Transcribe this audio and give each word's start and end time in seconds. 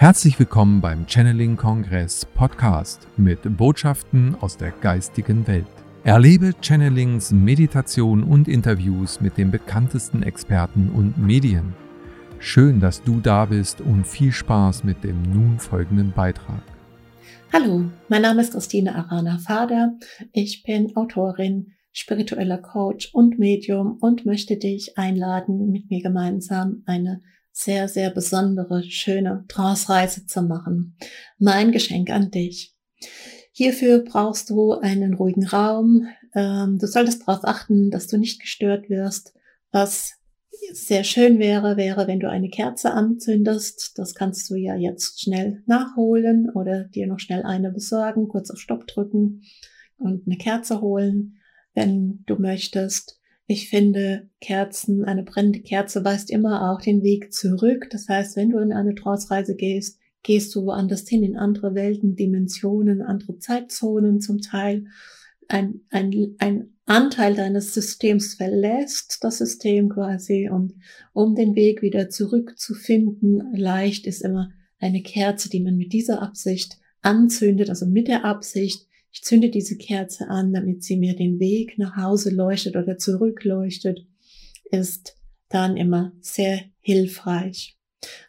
Herzlich 0.00 0.38
willkommen 0.38 0.80
beim 0.80 1.06
Channeling 1.06 1.58
Kongress 1.58 2.24
Podcast 2.24 3.06
mit 3.18 3.40
Botschaften 3.58 4.34
aus 4.40 4.56
der 4.56 4.70
geistigen 4.70 5.46
Welt. 5.46 5.66
Erlebe 6.04 6.54
Channelings, 6.62 7.32
Meditation 7.32 8.22
und 8.22 8.48
Interviews 8.48 9.20
mit 9.20 9.36
den 9.36 9.50
bekanntesten 9.50 10.22
Experten 10.22 10.88
und 10.88 11.18
Medien. 11.18 11.74
Schön, 12.38 12.80
dass 12.80 13.02
du 13.02 13.20
da 13.20 13.44
bist 13.44 13.82
und 13.82 14.06
viel 14.06 14.32
Spaß 14.32 14.84
mit 14.84 15.04
dem 15.04 15.20
nun 15.20 15.58
folgenden 15.58 16.12
Beitrag. 16.12 16.62
Hallo, 17.52 17.84
mein 18.08 18.22
Name 18.22 18.40
ist 18.40 18.54
Christine 18.54 18.94
Arana 18.94 19.36
Fader. 19.36 19.98
Ich 20.32 20.62
bin 20.62 20.96
Autorin, 20.96 21.72
spiritueller 21.92 22.56
Coach 22.56 23.10
und 23.12 23.38
Medium 23.38 23.98
und 24.00 24.24
möchte 24.24 24.56
dich 24.56 24.96
einladen, 24.96 25.70
mit 25.70 25.90
mir 25.90 26.00
gemeinsam 26.00 26.84
eine 26.86 27.20
sehr, 27.52 27.88
sehr 27.88 28.10
besondere, 28.10 28.82
schöne 28.84 29.44
Trance-Reise 29.48 30.26
zu 30.26 30.42
machen. 30.42 30.96
Mein 31.38 31.72
Geschenk 31.72 32.10
an 32.10 32.30
dich. 32.30 32.74
Hierfür 33.52 34.04
brauchst 34.04 34.50
du 34.50 34.72
einen 34.72 35.14
ruhigen 35.14 35.46
Raum. 35.46 36.06
Ähm, 36.34 36.78
du 36.78 36.86
solltest 36.86 37.22
darauf 37.26 37.44
achten, 37.44 37.90
dass 37.90 38.06
du 38.06 38.16
nicht 38.16 38.40
gestört 38.40 38.88
wirst. 38.88 39.34
Was 39.72 40.12
sehr 40.72 41.04
schön 41.04 41.38
wäre, 41.38 41.76
wäre, 41.76 42.06
wenn 42.06 42.20
du 42.20 42.28
eine 42.28 42.48
Kerze 42.48 42.92
anzündest. 42.92 43.98
Das 43.98 44.14
kannst 44.14 44.48
du 44.50 44.54
ja 44.54 44.76
jetzt 44.76 45.20
schnell 45.20 45.62
nachholen 45.66 46.50
oder 46.50 46.84
dir 46.84 47.06
noch 47.06 47.18
schnell 47.18 47.42
eine 47.42 47.70
besorgen, 47.70 48.28
kurz 48.28 48.50
auf 48.50 48.58
Stopp 48.58 48.86
drücken 48.86 49.42
und 49.98 50.26
eine 50.26 50.36
Kerze 50.36 50.80
holen, 50.80 51.38
wenn 51.74 52.22
du 52.26 52.36
möchtest. 52.36 53.19
Ich 53.50 53.68
finde, 53.68 54.28
Kerzen, 54.40 55.04
eine 55.04 55.24
brennende 55.24 55.58
Kerze 55.58 56.04
weist 56.04 56.30
immer 56.30 56.70
auch 56.70 56.80
den 56.80 57.02
Weg 57.02 57.32
zurück. 57.32 57.88
Das 57.90 58.08
heißt, 58.08 58.36
wenn 58.36 58.50
du 58.50 58.58
in 58.58 58.72
eine 58.72 58.94
Trance-Reise 58.94 59.56
gehst, 59.56 59.98
gehst 60.22 60.54
du 60.54 60.66
woanders 60.66 61.08
hin, 61.08 61.24
in 61.24 61.36
andere 61.36 61.74
Welten, 61.74 62.14
Dimensionen, 62.14 63.02
andere 63.02 63.38
Zeitzonen 63.38 64.20
zum 64.20 64.40
Teil. 64.40 64.84
Ein, 65.48 65.80
ein, 65.90 66.36
ein 66.38 66.74
Anteil 66.86 67.34
deines 67.34 67.74
Systems 67.74 68.34
verlässt 68.34 69.18
das 69.22 69.38
System 69.38 69.88
quasi 69.88 70.48
und 70.48 70.74
um 71.12 71.34
den 71.34 71.56
Weg 71.56 71.82
wieder 71.82 72.08
zurückzufinden, 72.08 73.52
leicht 73.52 74.06
ist 74.06 74.22
immer 74.22 74.52
eine 74.78 75.02
Kerze, 75.02 75.50
die 75.50 75.60
man 75.60 75.76
mit 75.76 75.92
dieser 75.92 76.22
Absicht 76.22 76.78
anzündet, 77.02 77.68
also 77.68 77.86
mit 77.86 78.06
der 78.06 78.24
Absicht, 78.24 78.86
ich 79.12 79.22
zünde 79.22 79.50
diese 79.50 79.76
Kerze 79.76 80.28
an, 80.28 80.52
damit 80.52 80.84
sie 80.84 80.96
mir 80.96 81.16
den 81.16 81.40
Weg 81.40 81.78
nach 81.78 81.96
Hause 81.96 82.30
leuchtet 82.30 82.76
oder 82.76 82.96
zurückleuchtet, 82.96 84.06
ist 84.70 85.16
dann 85.48 85.76
immer 85.76 86.12
sehr 86.20 86.62
hilfreich. 86.78 87.76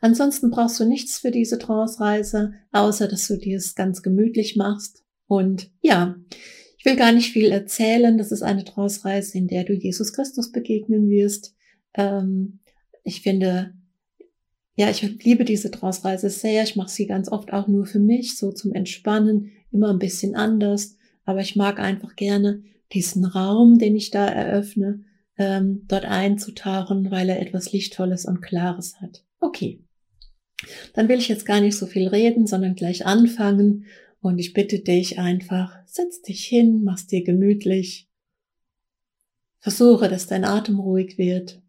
Ansonsten 0.02 0.50
brauchst 0.50 0.80
du 0.80 0.86
nichts 0.86 1.20
für 1.20 1.32
diese 1.32 1.60
Trance-Reise, 1.60 2.54
außer 2.72 3.08
dass 3.08 3.28
du 3.28 3.38
dir 3.38 3.58
es 3.58 3.76
ganz 3.76 4.02
gemütlich 4.02 4.56
machst. 4.56 5.04
Und 5.28 5.72
ja, 5.82 6.16
ich 6.78 6.86
will 6.86 6.96
gar 6.96 7.12
nicht 7.12 7.32
viel 7.32 7.52
erzählen. 7.52 8.18
Das 8.18 8.32
ist 8.32 8.42
eine 8.42 8.66
Trance-Reise, 8.66 9.38
in 9.38 9.48
der 9.48 9.64
du 9.64 9.74
Jesus 9.74 10.14
Christus 10.14 10.52
begegnen 10.52 11.10
wirst. 11.10 11.56
Ähm, 11.94 12.60
ich 13.04 13.22
finde, 13.22 13.74
ja, 14.76 14.90
ich 14.90 15.02
liebe 15.24 15.46
diese 15.46 15.72
Trance-Reise 15.72 16.30
sehr. 16.30 16.64
Ich 16.64 16.76
mache 16.76 16.90
sie 16.90 17.06
ganz 17.06 17.32
oft 17.32 17.54
auch 17.54 17.68
nur 17.68 17.86
für 17.86 18.00
mich, 18.00 18.36
so 18.36 18.52
zum 18.52 18.74
Entspannen 18.74 19.52
immer 19.72 19.90
ein 19.90 20.00
bisschen 20.00 20.36
anders, 20.36 20.98
aber 21.26 21.42
ich 21.42 21.56
mag 21.56 21.80
einfach 21.80 22.16
gerne 22.16 22.64
diesen 22.94 23.26
Raum, 23.26 23.78
den 23.78 23.96
ich 23.96 24.12
da 24.12 24.26
eröffne, 24.26 25.04
ähm, 25.38 25.86
dort 25.88 26.06
einzutauchen, 26.06 27.10
weil 27.12 27.30
er 27.30 27.42
etwas 27.42 27.72
Lichtvolles 27.72 28.26
und 28.26 28.42
Klares 28.42 29.00
hat. 29.02 29.24
Okay. 29.40 29.84
Dann 30.94 31.10
will 31.10 31.18
ich 31.18 31.28
jetzt 31.28 31.46
gar 31.46 31.60
nicht 31.62 31.78
so 31.78 31.88
viel 31.88 32.08
reden, 32.08 32.46
sondern 32.46 32.76
gleich 32.76 33.06
anfangen. 33.06 33.86
Und 34.20 34.38
ich 34.38 34.54
bitte 34.54 34.80
dich 34.80 35.18
einfach, 35.18 35.76
setz 35.88 36.22
dich 36.22 36.46
hin, 36.46 36.84
mach's 36.84 37.08
dir 37.08 37.24
gemütlich. 37.24 38.08
Versuche, 39.60 40.10
dass 40.10 40.28
dein 40.28 40.46
Atem 40.46 40.80
ruhig 40.80 41.18
wird. 41.18 41.62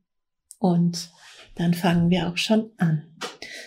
Und 0.59 1.10
dann 1.55 1.72
fangen 1.72 2.10
wir 2.10 2.28
auch 2.28 2.37
schon 2.37 2.71
an. 2.76 3.05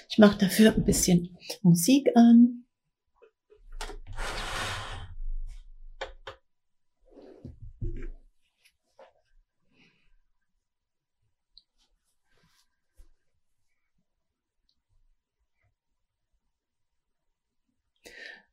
Ich 0.10 0.18
mache 0.18 0.38
dafür 0.38 0.76
ein 0.76 0.84
bisschen 0.84 1.36
Musik 1.62 2.10
an. 2.16 2.65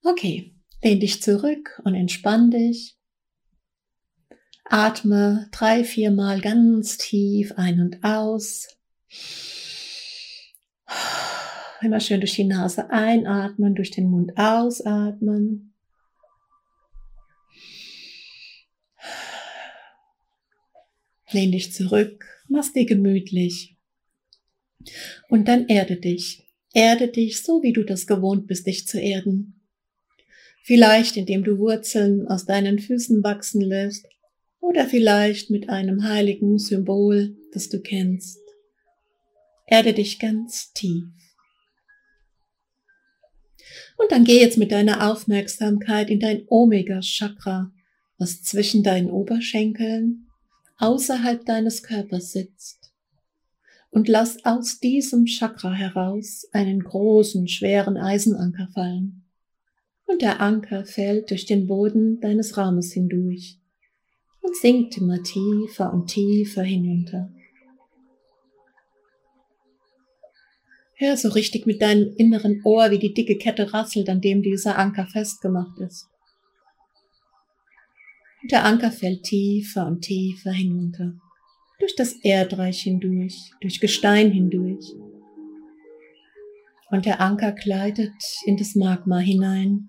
Okay, 0.05 0.53
lehn 0.83 0.99
dich 0.99 1.23
zurück 1.23 1.81
und 1.85 1.95
entspann 1.95 2.51
dich. 2.51 2.97
Atme 4.65 5.49
drei, 5.53 5.85
vier 5.85 6.11
Mal 6.11 6.41
ganz 6.41 6.99
tief 6.99 7.53
ein 7.57 7.81
und 7.81 8.03
aus. 8.03 8.67
Immer 11.83 12.01
schön 12.01 12.21
durch 12.21 12.35
die 12.35 12.45
Nase 12.45 12.91
einatmen, 12.91 13.77
durch 13.77 13.91
den 13.91 14.11
Mund 14.11 14.37
ausatmen. 14.37 15.75
Lehn 21.31 21.53
dich 21.53 21.73
zurück, 21.73 22.25
mach's 22.49 22.73
dir 22.73 22.87
gemütlich. 22.87 23.77
Und 25.29 25.47
dann 25.47 25.69
erde 25.69 25.97
dich. 25.97 26.49
Erde 26.75 27.09
dich 27.09 27.43
so, 27.43 27.63
wie 27.63 27.73
du 27.73 27.85
das 27.85 28.07
gewohnt 28.07 28.49
bist, 28.49 28.67
dich 28.67 28.87
zu 28.87 29.01
erden. 29.01 29.62
Vielleicht 30.65 31.17
indem 31.17 31.43
du 31.43 31.59
Wurzeln 31.59 32.29
aus 32.29 32.45
deinen 32.45 32.79
Füßen 32.79 33.23
wachsen 33.25 33.61
lässt 33.61 34.07
oder 34.61 34.87
vielleicht 34.87 35.51
mit 35.51 35.69
einem 35.69 36.05
heiligen 36.05 36.59
Symbol, 36.59 37.37
das 37.53 37.69
du 37.69 37.81
kennst. 37.81 38.39
Erde 39.67 39.93
dich 39.93 40.21
ganz 40.21 40.73
tief. 40.73 41.05
Und 43.97 44.13
dann 44.13 44.25
geh 44.25 44.41
jetzt 44.41 44.57
mit 44.57 44.71
deiner 44.71 45.11
Aufmerksamkeit 45.11 46.11
in 46.11 46.21
dein 46.21 46.45
Omega-Chakra, 46.47 47.73
was 48.19 48.43
zwischen 48.43 48.85
deinen 48.85 49.11
Oberschenkeln 49.11 50.29
außerhalb 50.79 51.45
deines 51.45 51.83
Körpers 51.83 52.33
sitzt. 52.33 52.93
Und 53.91 54.09
lass 54.09 54.45
aus 54.45 54.79
diesem 54.79 55.27
Chakra 55.27 55.73
heraus 55.73 56.47
einen 56.53 56.83
großen, 56.83 57.49
schweren 57.49 57.97
Eisenanker 57.97 58.69
fallen 58.73 59.22
und 60.13 60.21
der 60.21 60.41
Anker 60.41 60.85
fällt 60.85 61.31
durch 61.31 61.47
den 61.47 61.67
Boden 61.67 62.21
deines 62.21 62.59
Raumes 62.59 62.93
hindurch 62.93 63.59
und 64.43 64.55
sinkt 64.57 64.99
immer 64.99 65.23
tiefer 65.23 65.93
und 65.93 66.09
tiefer 66.09 66.63
hinunter. 66.63 67.33
Hör 70.97 71.17
so 71.17 71.31
richtig 71.31 71.67
mit 71.67 71.81
deinem 71.81 72.15
inneren 72.17 72.61
Ohr, 72.63 72.91
wie 72.91 72.99
die 72.99 73.15
dicke 73.15 73.39
Kette 73.39 73.73
rasselt, 73.73 74.09
an 74.11 74.21
dem 74.21 74.43
dieser 74.43 74.79
Anker 74.79 75.07
festgemacht 75.07 75.81
ist. 75.81 76.07
Und 78.43 78.53
der 78.53 78.65
Anker 78.65 78.93
fällt 78.93 79.23
tiefer 79.23 79.87
und 79.87 80.03
tiefer 80.03 80.53
hinunter, 80.53 81.15
durch 81.79 81.97
das 81.97 82.13
Erdreich 82.23 82.83
hindurch, 82.83 83.53
durch 83.63 83.81
Gestein 83.81 84.31
hindurch. 84.31 84.85
Und 86.91 87.07
der 87.07 87.21
Anker 87.21 87.53
gleitet 87.53 88.13
in 88.45 88.59
das 88.59 88.75
Magma 88.75 89.19
hinein 89.19 89.89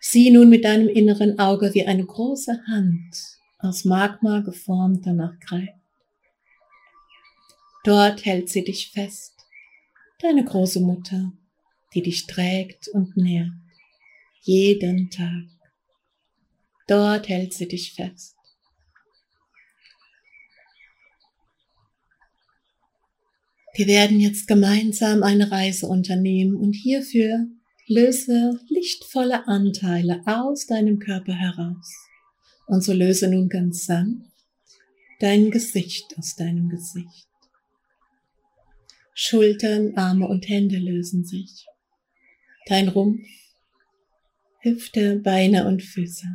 Sieh 0.00 0.30
nun 0.30 0.48
mit 0.48 0.64
deinem 0.64 0.88
inneren 0.88 1.38
Auge, 1.38 1.74
wie 1.74 1.86
eine 1.86 2.04
große 2.04 2.62
Hand 2.66 3.16
aus 3.58 3.84
Magma 3.84 4.40
geformt 4.40 5.06
danach 5.06 5.38
greift. 5.40 5.74
Dort 7.84 8.24
hält 8.24 8.48
sie 8.48 8.64
dich 8.64 8.90
fest, 8.90 9.34
deine 10.20 10.44
große 10.44 10.80
Mutter, 10.80 11.32
die 11.94 12.02
dich 12.02 12.26
trägt 12.26 12.88
und 12.88 13.16
nährt, 13.16 13.52
jeden 14.42 15.10
Tag. 15.10 15.44
Dort 16.88 17.28
hält 17.28 17.52
sie 17.54 17.68
dich 17.68 17.92
fest. 17.94 18.36
Wir 23.74 23.86
werden 23.86 24.20
jetzt 24.20 24.48
gemeinsam 24.48 25.22
eine 25.22 25.50
Reise 25.50 25.86
unternehmen 25.86 26.56
und 26.56 26.72
hierfür 26.72 27.46
Löse 27.88 28.60
lichtvolle 28.68 29.46
Anteile 29.46 30.22
aus 30.26 30.66
deinem 30.66 30.98
Körper 30.98 31.32
heraus. 31.32 31.92
Und 32.66 32.82
so 32.82 32.92
löse 32.92 33.28
nun 33.28 33.48
ganz 33.48 33.86
sanft 33.86 34.36
dein 35.18 35.50
Gesicht 35.50 36.16
aus 36.18 36.36
deinem 36.36 36.68
Gesicht. 36.68 37.26
Schultern, 39.14 39.96
Arme 39.96 40.28
und 40.28 40.48
Hände 40.48 40.76
lösen 40.76 41.24
sich. 41.24 41.66
Dein 42.66 42.88
Rumpf, 42.88 43.26
Hüfte, 44.60 45.16
Beine 45.16 45.66
und 45.66 45.82
Füße. 45.82 46.26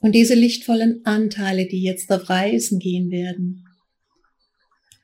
Und 0.00 0.12
diese 0.12 0.34
lichtvollen 0.34 1.04
Anteile, 1.04 1.66
die 1.66 1.82
jetzt 1.82 2.10
auf 2.10 2.28
Reisen 2.28 2.78
gehen 2.78 3.10
werden, 3.10 3.65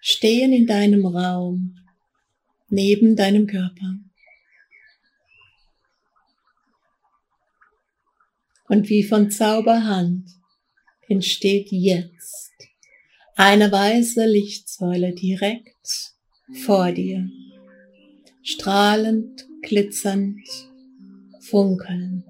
stehen 0.05 0.53
in 0.53 0.67
deinem 0.67 1.07
Raum, 1.07 1.77
neben 2.69 3.15
deinem 3.15 3.47
Körper. 3.47 3.99
Und 8.69 8.89
wie 8.89 9.05
von 9.05 9.31
Zauberhand 9.31 10.29
entsteht 11.09 11.69
jetzt 11.71 12.53
eine 13.37 13.71
weiße 13.71 14.27
Lichtsäule 14.27 15.15
direkt 15.15 16.15
vor 16.65 16.91
dir, 16.91 17.29
strahlend, 18.43 19.47
glitzernd, 19.63 20.41
funkelnd, 21.41 22.25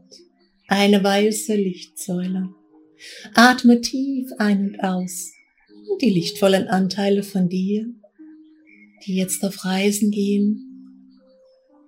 eine 0.69 1.03
weiße 1.03 1.55
Lichtsäule. 1.55 2.51
Atme 3.35 3.81
tief 3.81 4.31
ein 4.39 4.65
und 4.65 4.85
aus 4.85 5.33
die 6.01 6.11
lichtvollen 6.11 6.69
Anteile 6.69 7.23
von 7.23 7.49
dir, 7.49 7.87
die 9.07 9.17
jetzt 9.17 9.45
auf 9.45 9.65
Reisen 9.65 10.11
gehen, 10.11 10.73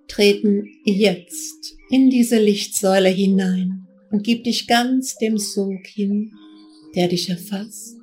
treten 0.07 0.67
jetzt 0.83 1.77
in 1.89 2.09
diese 2.09 2.39
Lichtsäule 2.39 3.09
hinein 3.09 3.87
und 4.11 4.23
gib 4.23 4.43
dich 4.43 4.67
ganz 4.67 5.15
dem 5.17 5.37
Sog 5.37 5.85
hin, 5.85 6.31
der 6.95 7.07
dich 7.07 7.29
erfasst 7.29 7.97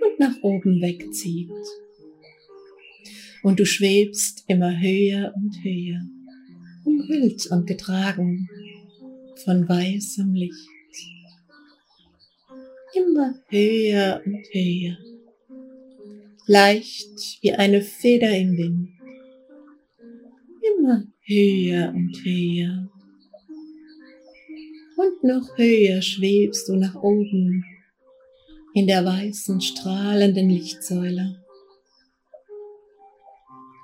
und 0.00 0.18
nach 0.18 0.42
oben 0.42 0.80
wegzieht. 0.80 1.50
Und 3.42 3.58
du 3.58 3.66
schwebst 3.66 4.44
immer 4.46 4.78
höher 4.80 5.32
und 5.34 5.64
höher, 5.64 6.00
umhüllt 6.84 7.46
und 7.46 7.66
getragen 7.66 8.48
von 9.44 9.68
weißem 9.68 10.32
Licht 10.34 10.68
immer 12.94 13.34
höher 13.48 14.22
und 14.24 14.46
höher, 14.52 14.96
leicht 16.46 17.38
wie 17.40 17.52
eine 17.52 17.82
Feder 17.82 18.36
im 18.36 18.56
Wind, 18.56 18.88
immer 20.60 21.04
höher 21.24 21.92
und 21.94 22.16
höher. 22.24 22.88
Und 24.96 25.24
noch 25.24 25.56
höher 25.56 26.02
schwebst 26.02 26.68
du 26.68 26.76
nach 26.76 26.94
oben 26.94 27.64
in 28.74 28.86
der 28.86 29.04
weißen, 29.04 29.60
strahlenden 29.60 30.48
Lichtsäule. 30.48 31.42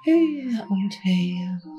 Höher 0.04 0.66
und 0.70 0.94
höher. 1.04 1.77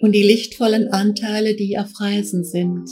Und 0.00 0.12
die 0.12 0.22
lichtvollen 0.22 0.92
Anteile, 0.92 1.54
die 1.54 1.78
auf 1.78 2.00
Reisen 2.00 2.44
sind, 2.44 2.88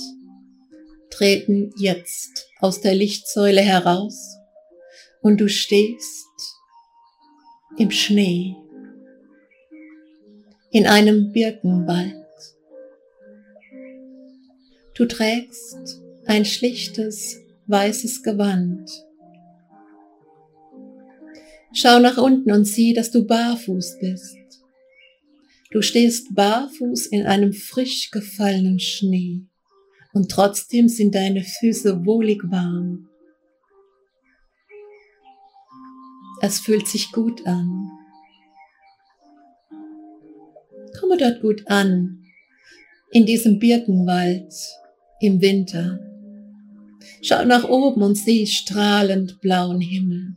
treten 1.11 1.73
jetzt 1.77 2.51
aus 2.61 2.81
der 2.81 2.95
Lichtsäule 2.95 3.61
heraus 3.61 4.37
und 5.23 5.41
du 5.41 5.49
stehst 5.49 6.29
im 7.79 7.91
Schnee 7.91 8.57
in 10.71 10.87
einem 10.87 11.33
Birkenwald. 11.33 12.15
Du 14.95 15.07
trägst 15.07 16.03
ein 16.27 16.45
schlichtes 16.45 17.41
weißes 17.67 18.23
Gewand. 18.23 18.91
Schau 21.73 21.99
nach 21.99 22.19
unten 22.19 22.53
und 22.53 22.65
sieh, 22.65 22.93
dass 22.93 23.11
du 23.11 23.25
barfuß 23.27 23.99
bist. 24.01 24.37
Du 25.75 25.83
stehst 25.83 26.37
barfuß 26.37 27.07
in 27.07 27.27
einem 27.27 27.53
frisch 27.53 28.13
gefallenen 28.13 28.79
Schnee 28.79 29.43
und 30.13 30.31
trotzdem 30.31 30.87
sind 30.87 31.17
deine 31.17 31.43
Füße 31.43 32.07
wohlig 32.07 32.43
warm. 32.45 33.09
Es 36.41 36.61
fühlt 36.61 36.87
sich 36.87 37.11
gut 37.11 37.45
an. 37.45 37.91
Komme 41.01 41.17
dort 41.17 41.41
gut 41.41 41.67
an, 41.67 42.25
in 43.11 43.27
diesem 43.27 43.59
Birkenwald 43.59 44.55
im 45.19 45.41
Winter. 45.41 45.99
Schau 47.21 47.45
nach 47.45 47.65
oben 47.65 48.01
und 48.03 48.15
sieh 48.15 48.47
strahlend 48.47 49.41
blauen 49.41 49.81
Himmel. 49.81 50.37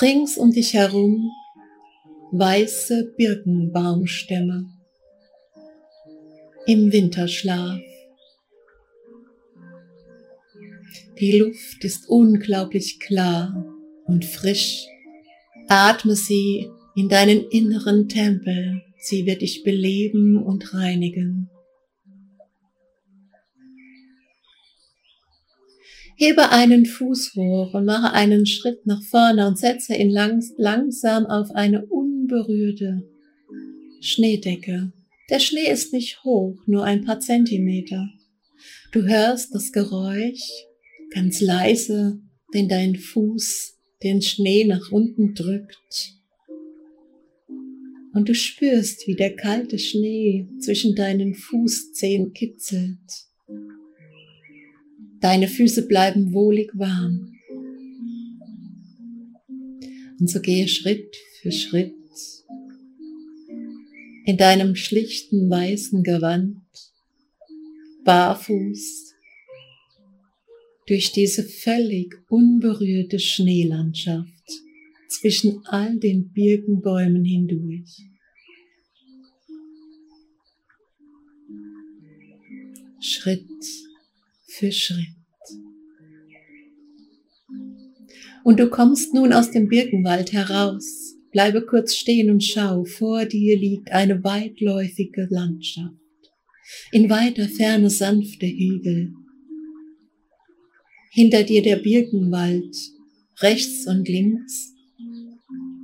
Rings 0.00 0.38
um 0.38 0.52
dich 0.52 0.74
herum 0.74 1.32
weiße 2.32 3.14
Birkenbaumstämme 3.16 4.66
im 6.66 6.92
Winterschlaf. 6.92 7.80
Die 11.18 11.38
Luft 11.38 11.84
ist 11.84 12.08
unglaublich 12.08 13.00
klar 13.00 13.64
und 14.04 14.24
frisch. 14.24 14.86
Atme 15.68 16.14
sie 16.14 16.68
in 16.94 17.08
deinen 17.08 17.48
inneren 17.50 18.08
Tempel. 18.08 18.82
Sie 19.00 19.24
wird 19.26 19.42
dich 19.42 19.62
beleben 19.64 20.36
und 20.36 20.74
reinigen. 20.74 21.48
Hebe 26.16 26.50
einen 26.50 26.84
Fuß 26.84 27.34
hoch 27.36 27.74
und 27.74 27.84
mache 27.84 28.12
einen 28.12 28.44
Schritt 28.44 28.84
nach 28.86 29.02
vorne 29.04 29.46
und 29.46 29.56
setze 29.56 29.94
ihn 29.94 30.10
langs 30.10 30.52
langsam 30.56 31.26
auf 31.26 31.52
eine 31.52 31.86
unberührte 32.28 33.02
Schneedecke. 34.00 34.92
Der 35.30 35.40
Schnee 35.40 35.70
ist 35.70 35.92
nicht 35.92 36.22
hoch, 36.24 36.58
nur 36.66 36.84
ein 36.84 37.04
paar 37.04 37.20
Zentimeter. 37.20 38.08
Du 38.92 39.02
hörst 39.02 39.54
das 39.54 39.72
Geräusch 39.72 40.42
ganz 41.10 41.40
leise, 41.40 42.20
wenn 42.52 42.68
dein 42.68 42.96
Fuß 42.96 43.76
den 44.02 44.20
Schnee 44.20 44.64
nach 44.64 44.92
unten 44.92 45.34
drückt. 45.34 46.14
Und 48.12 48.28
du 48.28 48.34
spürst, 48.34 49.06
wie 49.06 49.14
der 49.14 49.34
kalte 49.34 49.78
Schnee 49.78 50.48
zwischen 50.60 50.94
deinen 50.94 51.34
Fußzehen 51.34 52.32
kitzelt. 52.32 52.98
Deine 55.20 55.48
Füße 55.48 55.86
bleiben 55.86 56.32
wohlig 56.32 56.70
warm. 56.74 57.32
Und 60.20 60.28
so 60.28 60.40
gehe 60.40 60.68
Schritt 60.68 61.16
für 61.40 61.52
Schritt 61.52 61.94
in 64.28 64.36
deinem 64.36 64.76
schlichten 64.76 65.48
weißen 65.48 66.02
Gewand, 66.02 66.60
barfuß, 68.04 69.14
durch 70.86 71.12
diese 71.12 71.42
völlig 71.42 72.14
unberührte 72.28 73.20
Schneelandschaft 73.20 74.28
zwischen 75.08 75.64
all 75.64 75.98
den 75.98 76.30
Birkenbäumen 76.30 77.24
hindurch. 77.24 78.02
Schritt 83.00 83.48
für 84.46 84.70
Schritt. 84.70 85.06
Und 88.44 88.60
du 88.60 88.68
kommst 88.68 89.14
nun 89.14 89.32
aus 89.32 89.50
dem 89.52 89.70
Birkenwald 89.70 90.32
heraus. 90.34 91.07
Bleibe 91.30 91.64
kurz 91.64 91.94
stehen 91.94 92.30
und 92.30 92.42
schau, 92.42 92.84
vor 92.84 93.24
dir 93.24 93.58
liegt 93.58 93.92
eine 93.92 94.24
weitläufige 94.24 95.26
Landschaft. 95.30 95.94
In 96.92 97.08
weiter 97.10 97.48
Ferne 97.48 97.90
sanfte 97.90 98.46
Hügel. 98.46 99.12
Hinter 101.10 101.42
dir 101.42 101.62
der 101.62 101.76
Birkenwald, 101.76 102.76
rechts 103.40 103.86
und 103.86 104.08
links 104.08 104.74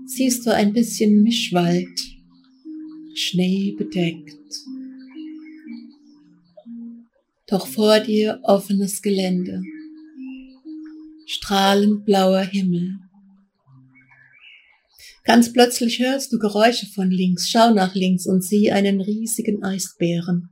siehst 0.06 0.46
du 0.46 0.54
ein 0.54 0.72
bisschen 0.72 1.22
Mischwald, 1.22 2.00
Schnee 3.14 3.74
bedeckt 3.76 4.38
doch 7.46 7.66
vor 7.66 8.00
dir 8.00 8.40
offenes 8.42 9.02
Gelände, 9.02 9.62
strahlend 11.26 12.04
blauer 12.04 12.42
Himmel. 12.42 12.98
Ganz 15.24 15.54
plötzlich 15.54 16.00
hörst 16.00 16.32
du 16.32 16.38
Geräusche 16.38 16.86
von 16.86 17.10
links, 17.10 17.48
schau 17.48 17.72
nach 17.72 17.94
links 17.94 18.26
und 18.26 18.44
sieh 18.44 18.70
einen 18.70 19.00
riesigen 19.00 19.64
Eisbären. 19.64 20.50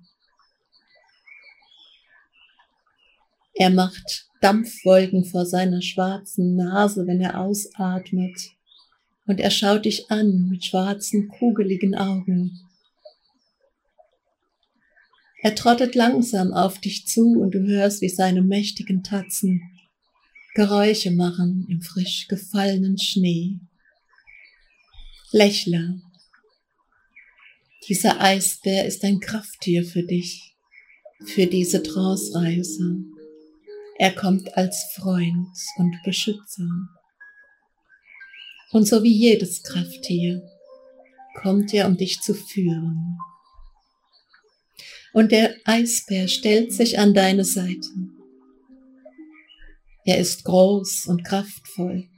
Er 3.55 3.69
macht 3.69 4.31
Dampfwolken 4.41 5.27
vor 5.27 5.45
seiner 5.45 5.83
schwarzen 5.83 6.57
Nase, 6.57 7.07
wenn 7.07 7.21
er 7.21 7.39
ausatmet, 7.39 8.35
und 9.27 9.41
er 9.41 9.51
schaut 9.51 9.85
dich 9.85 10.11
an 10.11 10.49
mit 10.49 10.65
schwarzen, 10.65 11.29
kugeligen 11.29 11.95
Augen. 11.95 12.59
Er 15.43 15.55
trottet 15.55 15.95
langsam 15.95 16.53
auf 16.55 16.79
dich 16.79 17.07
zu 17.07 17.41
und 17.41 17.55
du 17.55 17.61
hörst, 17.67 18.01
wie 18.01 18.09
seine 18.09 18.43
mächtigen 18.43 19.03
Tatzen 19.03 19.61
Geräusche 20.55 21.11
machen 21.11 21.67
im 21.69 21.83
frisch 21.83 22.27
gefallenen 22.29 22.99
Schnee. 22.99 23.59
Lächle. 25.33 26.03
Dieser 27.89 28.21
Eisbär 28.21 28.85
ist 28.85 29.03
ein 29.03 29.19
Krafttier 29.19 29.85
für 29.85 30.03
dich. 30.03 30.55
für 31.25 31.47
diese 31.47 31.83
Trance-Reise. 31.83 32.97
Er 33.97 34.13
kommt 34.13 34.57
als 34.57 34.93
Freund 34.97 35.57
und 35.77 35.97
Beschützer. 36.05 36.69
Und 38.73 38.89
so 38.89 39.03
wie 39.03 39.13
jedes 39.13 39.63
Krafttier 39.63 40.43
kommt 41.41 41.73
er, 41.73 41.87
um 41.87 41.97
dich 41.97 42.21
zu 42.21 42.35
führen. 42.35 43.19
Und 45.13 45.31
der 45.31 45.55
Eisbär 45.65 46.27
stellt 46.27 46.73
sich 46.73 46.99
an 46.99 47.15
deine 47.15 47.45
Seite. 47.45 47.89
Er 50.05 50.19
ist 50.19 50.45
groß 50.45 51.07
und 51.07 51.23
kraftvoll. 51.23 52.09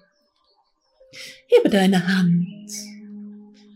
Hebe 1.49 1.69
deine 1.69 2.07
Hand 2.07 2.71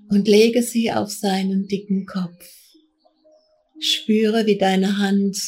und 0.08 0.26
lege 0.26 0.62
sie 0.62 0.92
auf 0.92 1.10
seinen 1.10 1.66
dicken 1.66 2.06
Kopf. 2.06 2.50
Spüre, 3.80 4.46
wie 4.46 4.58
deine 4.58 4.98
Hand 4.98 5.38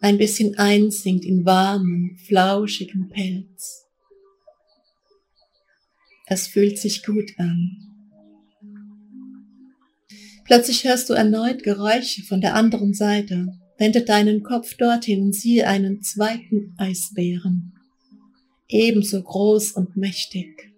ein 0.00 0.18
bisschen 0.18 0.58
einsinkt 0.58 1.24
in 1.24 1.44
warmen, 1.44 2.16
flauschigen 2.26 3.08
Pelz. 3.08 3.86
Es 6.26 6.46
fühlt 6.46 6.78
sich 6.78 7.04
gut 7.04 7.32
an. 7.38 7.78
Plötzlich 10.44 10.84
hörst 10.84 11.08
du 11.08 11.14
erneut 11.14 11.62
Geräusche 11.62 12.22
von 12.22 12.40
der 12.40 12.54
anderen 12.54 12.92
Seite. 12.92 13.48
Wende 13.78 14.02
deinen 14.02 14.42
Kopf 14.42 14.76
dorthin 14.76 15.22
und 15.22 15.34
siehe 15.34 15.66
einen 15.66 16.02
zweiten 16.02 16.74
Eisbären. 16.76 17.72
Ebenso 18.68 19.22
groß 19.22 19.72
und 19.72 19.96
mächtig. 19.96 20.73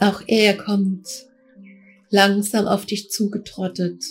Auch 0.00 0.22
er 0.26 0.56
kommt 0.56 1.08
langsam 2.10 2.66
auf 2.66 2.86
dich 2.86 3.10
zugetrottet 3.10 4.04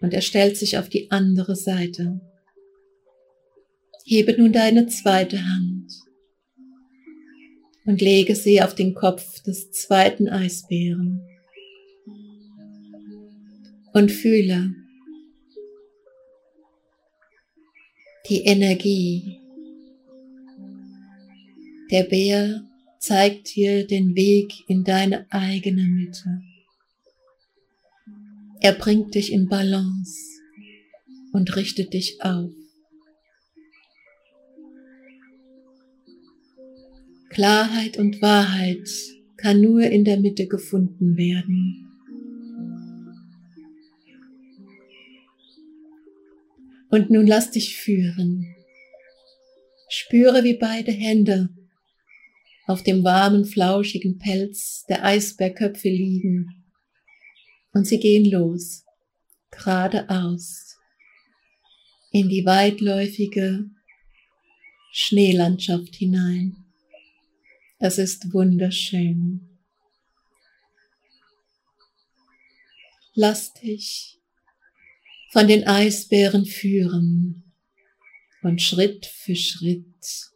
und 0.00 0.12
er 0.12 0.20
stellt 0.20 0.56
sich 0.56 0.78
auf 0.78 0.88
die 0.88 1.10
andere 1.10 1.56
Seite. 1.56 2.20
Hebe 4.04 4.36
nun 4.36 4.52
deine 4.52 4.86
zweite 4.88 5.42
Hand 5.42 5.92
und 7.86 8.00
lege 8.00 8.34
sie 8.34 8.62
auf 8.62 8.74
den 8.74 8.94
Kopf 8.94 9.42
des 9.42 9.70
zweiten 9.70 10.28
Eisbären 10.28 11.20
und 13.92 14.10
fühle 14.10 14.74
die 18.28 18.44
Energie. 18.44 19.40
Der 21.90 22.04
Bär 22.04 22.69
zeigt 23.00 23.56
dir 23.56 23.86
den 23.86 24.14
Weg 24.14 24.68
in 24.68 24.84
deine 24.84 25.26
eigene 25.32 25.82
Mitte. 25.82 26.42
Er 28.60 28.74
bringt 28.74 29.14
dich 29.14 29.32
in 29.32 29.48
Balance 29.48 30.14
und 31.32 31.56
richtet 31.56 31.94
dich 31.94 32.22
auf. 32.22 32.52
Klarheit 37.30 37.96
und 37.96 38.20
Wahrheit 38.20 38.86
kann 39.38 39.62
nur 39.62 39.82
in 39.82 40.04
der 40.04 40.20
Mitte 40.20 40.46
gefunden 40.46 41.16
werden. 41.16 41.86
Und 46.90 47.08
nun 47.08 47.26
lass 47.26 47.50
dich 47.50 47.76
führen. 47.76 48.54
Spüre, 49.88 50.44
wie 50.44 50.58
beide 50.58 50.90
Hände 50.90 51.48
auf 52.70 52.84
dem 52.84 53.02
warmen, 53.02 53.44
flauschigen 53.44 54.18
Pelz 54.18 54.84
der 54.88 55.04
Eisbergköpfe 55.04 55.88
liegen. 55.88 56.64
Und 57.72 57.84
sie 57.84 57.98
gehen 57.98 58.30
los, 58.30 58.84
geradeaus, 59.50 60.78
in 62.12 62.28
die 62.28 62.46
weitläufige 62.46 63.68
Schneelandschaft 64.92 65.96
hinein. 65.96 66.64
Es 67.80 67.98
ist 67.98 68.32
wunderschön. 68.32 69.58
Lass 73.14 73.52
dich 73.54 74.20
von 75.32 75.48
den 75.48 75.66
Eisbären 75.66 76.46
führen 76.46 77.52
und 78.42 78.62
Schritt 78.62 79.06
für 79.06 79.34
Schritt 79.34 80.29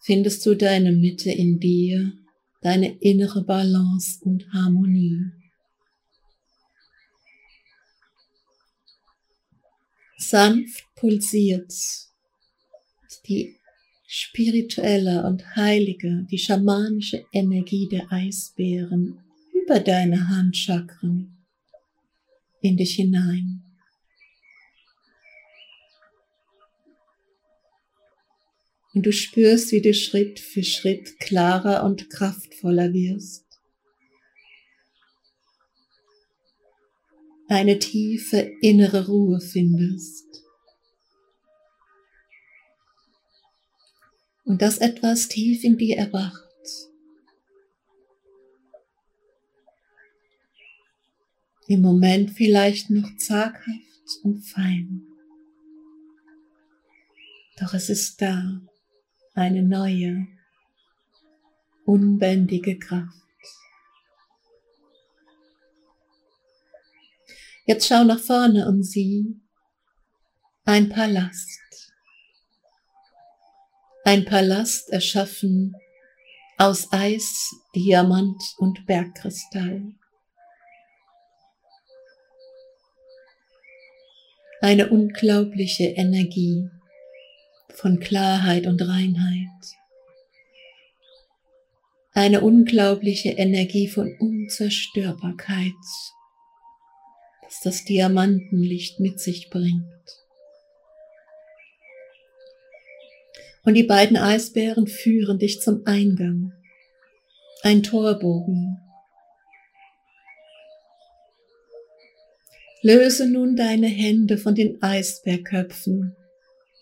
findest 0.00 0.44
du 0.46 0.54
deine 0.54 0.92
Mitte 0.92 1.30
in 1.30 1.60
dir, 1.60 2.12
deine 2.62 2.98
innere 2.98 3.44
Balance 3.44 4.18
und 4.24 4.52
Harmonie. 4.52 5.32
Sanft 10.18 10.84
pulsiert 10.96 11.72
die 13.26 13.56
spirituelle 14.06 15.24
und 15.26 15.56
heilige, 15.56 16.26
die 16.30 16.38
schamanische 16.38 17.24
Energie 17.32 17.88
der 17.88 18.10
Eisbären 18.12 19.20
über 19.52 19.80
deine 19.80 20.28
Handchakren 20.28 21.46
in 22.60 22.76
dich 22.76 22.94
hinein. 22.94 23.69
Und 28.92 29.06
du 29.06 29.12
spürst, 29.12 29.72
wie 29.72 29.80
du 29.80 29.94
Schritt 29.94 30.40
für 30.40 30.64
Schritt 30.64 31.18
klarer 31.20 31.84
und 31.84 32.10
kraftvoller 32.10 32.92
wirst. 32.92 33.44
Eine 37.48 37.78
tiefe 37.78 38.38
innere 38.60 39.06
Ruhe 39.06 39.40
findest. 39.40 40.26
Und 44.44 44.62
dass 44.62 44.78
etwas 44.78 45.28
tief 45.28 45.62
in 45.62 45.76
dir 45.76 45.96
erwacht. 45.96 46.46
Im 51.68 51.82
Moment 51.82 52.32
vielleicht 52.32 52.90
noch 52.90 53.16
zaghaft 53.16 53.64
und 54.24 54.42
fein. 54.42 55.06
Doch 57.60 57.74
es 57.74 57.88
ist 57.90 58.20
da 58.20 58.60
eine 59.40 59.62
neue, 59.62 60.26
unbändige 61.86 62.78
Kraft. 62.78 63.16
Jetzt 67.64 67.88
schau 67.88 68.04
nach 68.04 68.18
vorne 68.18 68.68
und 68.68 68.82
sieh 68.82 69.40
ein 70.64 70.90
Palast. 70.90 71.58
Ein 74.04 74.26
Palast 74.26 74.90
erschaffen 74.90 75.74
aus 76.58 76.92
Eis, 76.92 77.50
Diamant 77.74 78.42
und 78.58 78.84
Bergkristall. 78.84 79.94
Eine 84.60 84.90
unglaubliche 84.90 85.84
Energie 85.84 86.68
von 87.74 88.00
Klarheit 88.00 88.66
und 88.66 88.80
Reinheit. 88.82 89.48
Eine 92.12 92.40
unglaubliche 92.40 93.30
Energie 93.30 93.88
von 93.88 94.14
Unzerstörbarkeit, 94.18 95.72
das 97.42 97.60
das 97.62 97.84
Diamantenlicht 97.84 99.00
mit 99.00 99.20
sich 99.20 99.48
bringt. 99.50 99.84
Und 103.62 103.74
die 103.74 103.84
beiden 103.84 104.16
Eisbären 104.16 104.86
führen 104.86 105.38
dich 105.38 105.60
zum 105.60 105.82
Eingang. 105.86 106.52
Ein 107.62 107.82
Torbogen. 107.82 108.78
Löse 112.82 113.28
nun 113.28 113.56
deine 113.56 113.88
Hände 113.88 114.38
von 114.38 114.54
den 114.54 114.82
Eisbärköpfen 114.82 116.16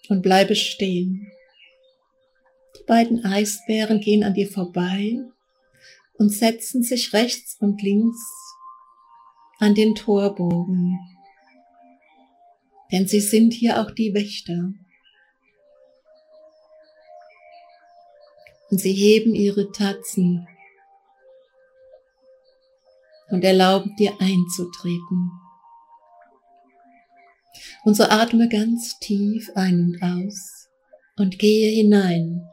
und 0.09 0.23
bleibe 0.23 0.55
stehen. 0.55 1.31
Die 2.79 2.85
beiden 2.85 3.25
Eisbären 3.25 4.01
gehen 4.01 4.25
an 4.25 4.35
dir 4.35 4.49
vorbei 4.49 5.19
und 6.15 6.31
setzen 6.31 6.83
sich 6.83 7.13
rechts 7.13 7.57
und 7.61 7.83
links 7.83 8.21
an 9.59 9.75
den 9.75 9.95
Torbogen. 9.95 10.99
Denn 12.91 13.07
sie 13.07 13.21
sind 13.21 13.53
hier 13.53 13.81
auch 13.81 13.91
die 13.91 14.15
Wächter. 14.15 14.73
Und 18.71 18.79
sie 18.79 18.93
heben 18.93 19.35
ihre 19.35 19.71
Tatzen 19.73 20.47
und 23.31 23.45
erlauben 23.45 23.95
dir 23.97 24.13
einzutreten. 24.21 25.31
Und 27.85 27.95
so 27.95 28.05
atme 28.05 28.49
ganz 28.49 28.99
tief 28.99 29.51
ein 29.55 29.81
und 29.81 30.03
aus 30.03 30.69
und 31.17 31.39
gehe 31.39 31.71
hinein 31.71 32.49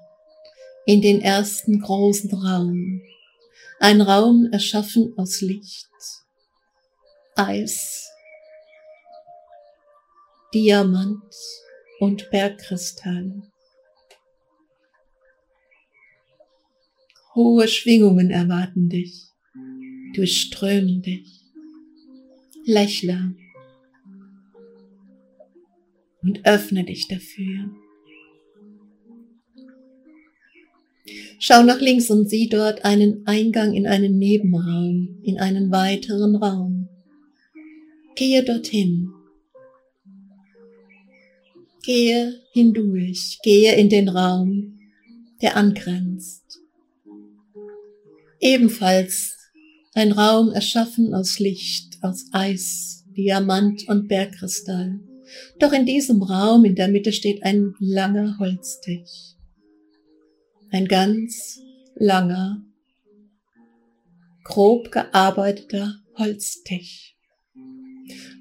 in 0.86 1.02
den 1.02 1.22
ersten 1.22 1.80
großen 1.82 2.34
Raum. 2.34 3.02
Ein 3.80 4.02
Raum 4.02 4.48
erschaffen 4.52 5.14
aus 5.18 5.42
Licht, 5.42 5.90
Eis, 7.36 8.10
Diamant 10.54 11.24
und 12.00 12.30
Bergkristall. 12.30 13.44
Hohe 17.34 17.68
Schwingungen 17.68 18.32
erwarten 18.32 18.88
dich, 18.88 19.26
durchströmen 20.14 21.02
dich. 21.02 21.42
Lächle 22.64 23.36
und 26.26 26.46
öffne 26.46 26.84
dich 26.84 27.08
dafür. 27.08 27.70
Schau 31.38 31.64
nach 31.64 31.80
links 31.80 32.10
und 32.10 32.30
sieh 32.30 32.50
dort 32.50 32.84
einen 32.84 33.28
Eingang 33.28 33.74
in 33.74 33.86
einen 33.86 34.18
Nebenraum, 34.18 35.20
in 35.22 35.40
einen 35.40 35.72
weiteren 35.72 36.36
Raum. 36.36 36.90
Gehe 38.16 38.44
dorthin. 38.44 39.12
Gehe 41.84 42.42
hindurch, 42.52 43.40
gehe 43.44 43.76
in 43.76 43.90
den 43.90 44.10
Raum, 44.10 44.80
der 45.42 45.56
angrenzt. 45.56 46.60
Ebenfalls 48.40 49.38
ein 49.94 50.12
Raum 50.12 50.52
erschaffen 50.52 51.14
aus 51.14 51.38
Licht, 51.38 52.00
aus 52.02 52.26
Eis, 52.32 53.04
Diamant 53.16 53.88
und 53.88 54.08
Bergkristall. 54.08 55.00
Doch 55.60 55.74
in 55.74 55.86
diesem 55.86 56.22
Raum 56.22 56.66
in 56.66 56.76
der 56.76 56.88
Mitte 56.88 57.12
steht 57.12 57.44
ein 57.44 57.74
langer 57.80 58.38
Holztisch 58.40 59.36
ein 60.76 60.90
ganz 60.90 61.62
langer, 61.96 62.62
grob 64.44 64.92
gearbeiteter 64.92 65.96
Holztisch. 66.18 67.16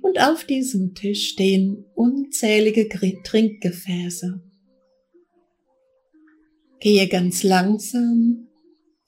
Und 0.02 0.20
auf 0.20 0.44
diesem 0.44 0.94
Tisch 0.94 1.28
stehen 1.28 1.84
unzählige 1.94 2.88
Trinkgefäße. 2.88 4.42
Gehe 6.80 7.08
ganz 7.08 7.44
langsam 7.44 8.48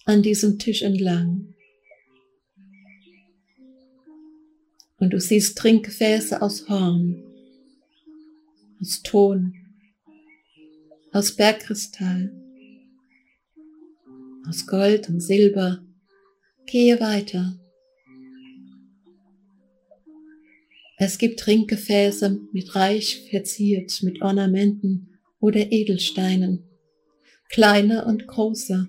an 0.04 0.22
diesem 0.22 0.60
Tisch 0.60 0.82
entlang. 0.82 1.52
Und 4.98 5.12
du 5.12 5.20
siehst 5.20 5.58
Trinkgefäße 5.58 6.40
aus 6.40 6.68
Horn, 6.68 7.22
aus 8.80 9.02
Ton, 9.02 9.54
aus 11.12 11.34
Bergkristall, 11.34 12.32
aus 14.48 14.66
Gold 14.66 15.08
und 15.08 15.20
Silber. 15.20 15.82
Gehe 16.66 17.00
weiter. 17.00 17.58
Es 20.98 21.18
gibt 21.18 21.40
Trinkgefäße 21.40 22.40
mit 22.52 22.74
reich 22.74 23.28
verziert, 23.30 24.02
mit 24.02 24.22
Ornamenten 24.22 25.18
oder 25.40 25.70
Edelsteinen, 25.70 26.64
kleine 27.50 28.06
und 28.06 28.26
große. 28.26 28.88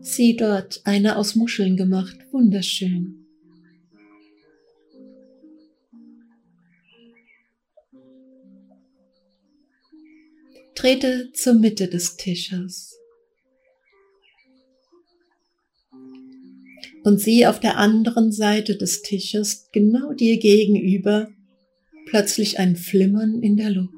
Sieh 0.00 0.36
dort, 0.36 0.82
eine 0.84 1.16
aus 1.16 1.36
Muscheln 1.36 1.76
gemacht, 1.76 2.16
wunderschön. 2.32 3.21
Trete 10.82 11.30
zur 11.32 11.54
Mitte 11.54 11.86
des 11.86 12.16
Tisches. 12.16 12.98
und 17.04 17.20
sieh 17.20 17.46
auf 17.46 17.60
der 17.60 17.78
anderen 17.78 18.32
Seite 18.32 18.76
des 18.76 19.02
Tisches, 19.02 19.68
genau 19.70 20.12
dir 20.12 20.40
gegenüber, 20.40 21.28
plötzlich 22.06 22.58
ein 22.58 22.74
Flimmern 22.74 23.42
in 23.42 23.56
der 23.56 23.70
Luft. 23.70 23.94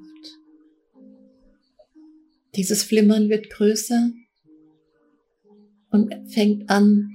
Dieses 2.54 2.82
Flimmern 2.82 3.30
wird 3.30 3.48
größer 3.48 4.12
und 5.90 6.14
fängt 6.30 6.68
an 6.68 7.08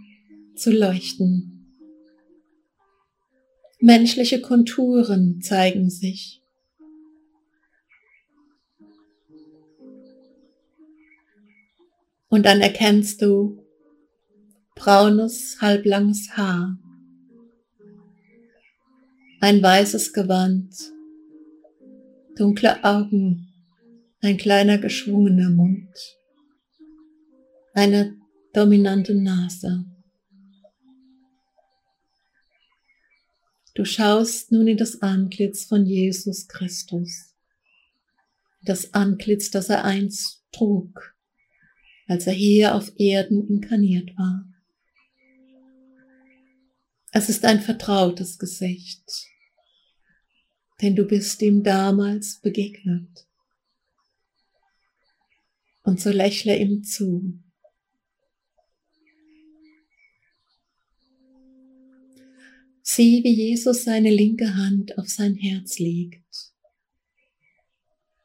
zu 0.56 0.72
leuchten. 0.72 1.76
Menschliche 3.80 4.42
Konturen 4.42 5.42
zeigen 5.44 5.92
sich. 5.92 6.42
Und 12.30 12.46
dann 12.46 12.62
erkennst 12.62 13.22
du, 13.22 13.66
braunes, 14.76 15.58
halblanges 15.60 16.38
Haar, 16.38 16.78
ein 19.42 19.62
weißes 19.62 20.14
Gewand, 20.14 20.74
dunkle 22.38 22.84
Augen, 22.84 23.52
ein 24.22 24.38
kleiner 24.38 24.78
geschwungener 24.78 25.50
Mund, 25.50 25.90
eine 27.74 28.16
dominante 28.54 29.16
Nase. 29.16 29.86
Du 33.74 33.86
schaust 33.86 34.52
nun 34.52 34.68
in 34.68 34.78
das 34.78 35.02
Antlitz 35.02 35.66
von 35.66 35.86
Jesus 35.86 36.48
Christus, 36.48 37.36
das 38.62 38.94
Antlitz, 38.94 39.52
das 39.52 39.70
er 39.70 39.84
einst 39.84 40.44
trug, 40.52 41.16
als 42.10 42.26
er 42.26 42.34
hier 42.34 42.74
auf 42.74 42.92
Erden 42.98 43.48
inkarniert 43.48 44.18
war. 44.18 44.44
Es 47.12 47.30
ist 47.30 47.46
ein 47.46 47.62
vertrautes 47.62 48.40
Gesicht, 48.40 49.04
denn 50.82 50.96
du 50.96 51.06
bist 51.06 51.40
ihm 51.44 51.64
damals 51.64 52.42
begegnet. 52.42 53.28
Und 55.84 56.02
so 56.02 56.10
lächle 56.10 56.58
ihm 56.58 56.84
zu. 56.84 57.40
Sieh, 62.82 63.24
wie 63.24 63.34
Jesus 63.34 63.84
seine 63.84 64.10
linke 64.10 64.56
Hand 64.56 64.98
auf 64.98 65.08
sein 65.08 65.36
Herz 65.36 65.78
legt. 65.78 66.26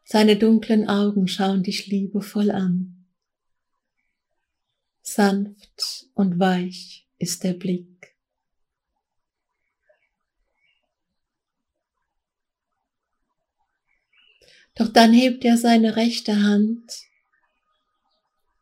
Seine 0.04 0.36
dunklen 0.36 0.88
Augen 0.88 1.28
schauen 1.28 1.62
dich 1.62 1.86
liebevoll 1.86 2.50
an. 2.50 2.93
Sanft 5.06 6.06
und 6.14 6.38
weich 6.40 7.06
ist 7.18 7.44
der 7.44 7.52
Blick. 7.52 8.16
Doch 14.74 14.88
dann 14.88 15.12
hebt 15.12 15.44
er 15.44 15.58
seine 15.58 15.96
rechte 15.96 16.42
Hand 16.42 16.90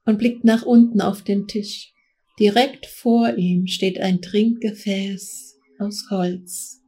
und 0.04 0.18
blickt 0.18 0.42
nach 0.42 0.62
unten 0.62 1.00
auf 1.00 1.22
den 1.22 1.46
Tisch. 1.46 1.94
Direkt 2.40 2.86
vor 2.86 3.36
ihm 3.36 3.68
steht 3.68 4.00
ein 4.00 4.20
Trinkgefäß 4.20 5.60
aus 5.78 6.10
Holz, 6.10 6.82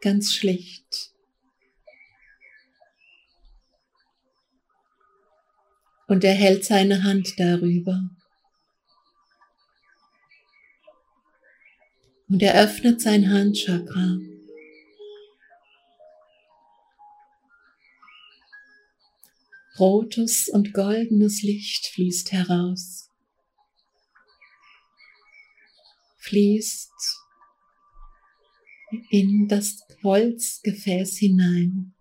ganz 0.00 0.32
schlicht. 0.32 1.12
Und 6.06 6.22
er 6.22 6.34
hält 6.34 6.64
seine 6.64 7.02
Hand 7.02 7.34
darüber. 7.38 8.08
Und 12.32 12.42
er 12.42 12.54
öffnet 12.54 12.98
sein 13.02 13.28
Handchakra. 13.28 14.18
Rotes 19.78 20.48
und 20.48 20.72
goldenes 20.72 21.42
Licht 21.42 21.88
fließt 21.88 22.32
heraus, 22.32 23.10
fließt 26.20 26.90
in 29.10 29.46
das 29.48 29.82
Holzgefäß 30.02 31.18
hinein. 31.18 31.92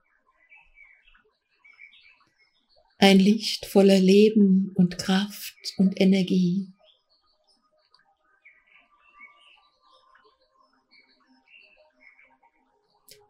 Ein 3.00 3.20
Licht 3.20 3.66
voller 3.66 4.00
Leben 4.00 4.72
und 4.76 4.98
Kraft 4.98 5.74
und 5.76 6.00
Energie. 6.00 6.71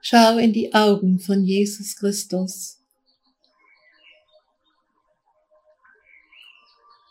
Schau 0.04 0.40
in 0.40 0.52
die 0.52 0.74
Augen 0.74 1.20
von 1.20 1.44
Jesus 1.44 1.96
Christus 1.96 2.80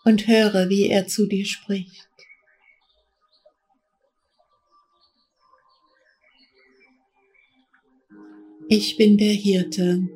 und 0.04 0.26
höre, 0.26 0.68
wie 0.68 0.88
er 0.88 1.06
zu 1.06 1.26
dir 1.26 1.46
spricht. 1.46 2.08
Ich 8.68 8.96
bin 8.96 9.18
der 9.18 9.34
Hirte 9.34 10.08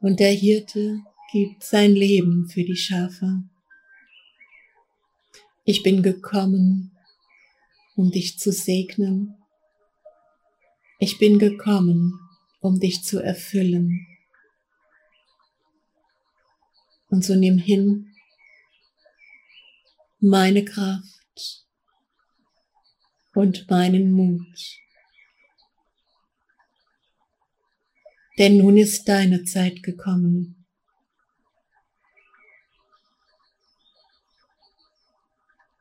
und 0.00 0.20
der 0.20 0.32
Hirte 0.32 1.00
gibt 1.32 1.64
sein 1.64 1.96
Leben 1.96 2.48
für 2.48 2.62
die 2.62 2.76
Schafe. 2.76 3.42
Ich 5.64 5.82
bin 5.82 6.02
gekommen, 6.02 6.96
um 7.96 8.12
dich 8.12 8.38
zu 8.38 8.52
segnen. 8.52 9.39
Ich 11.02 11.16
bin 11.16 11.38
gekommen, 11.38 12.20
um 12.60 12.78
dich 12.78 13.02
zu 13.02 13.20
erfüllen. 13.20 14.06
Und 17.08 17.24
so 17.24 17.34
nimm 17.34 17.56
hin 17.56 18.14
meine 20.20 20.62
Kraft 20.62 21.66
und 23.34 23.70
meinen 23.70 24.12
Mut. 24.12 24.78
Denn 28.38 28.58
nun 28.58 28.76
ist 28.76 29.08
deine 29.08 29.44
Zeit 29.44 29.82
gekommen. 29.82 30.66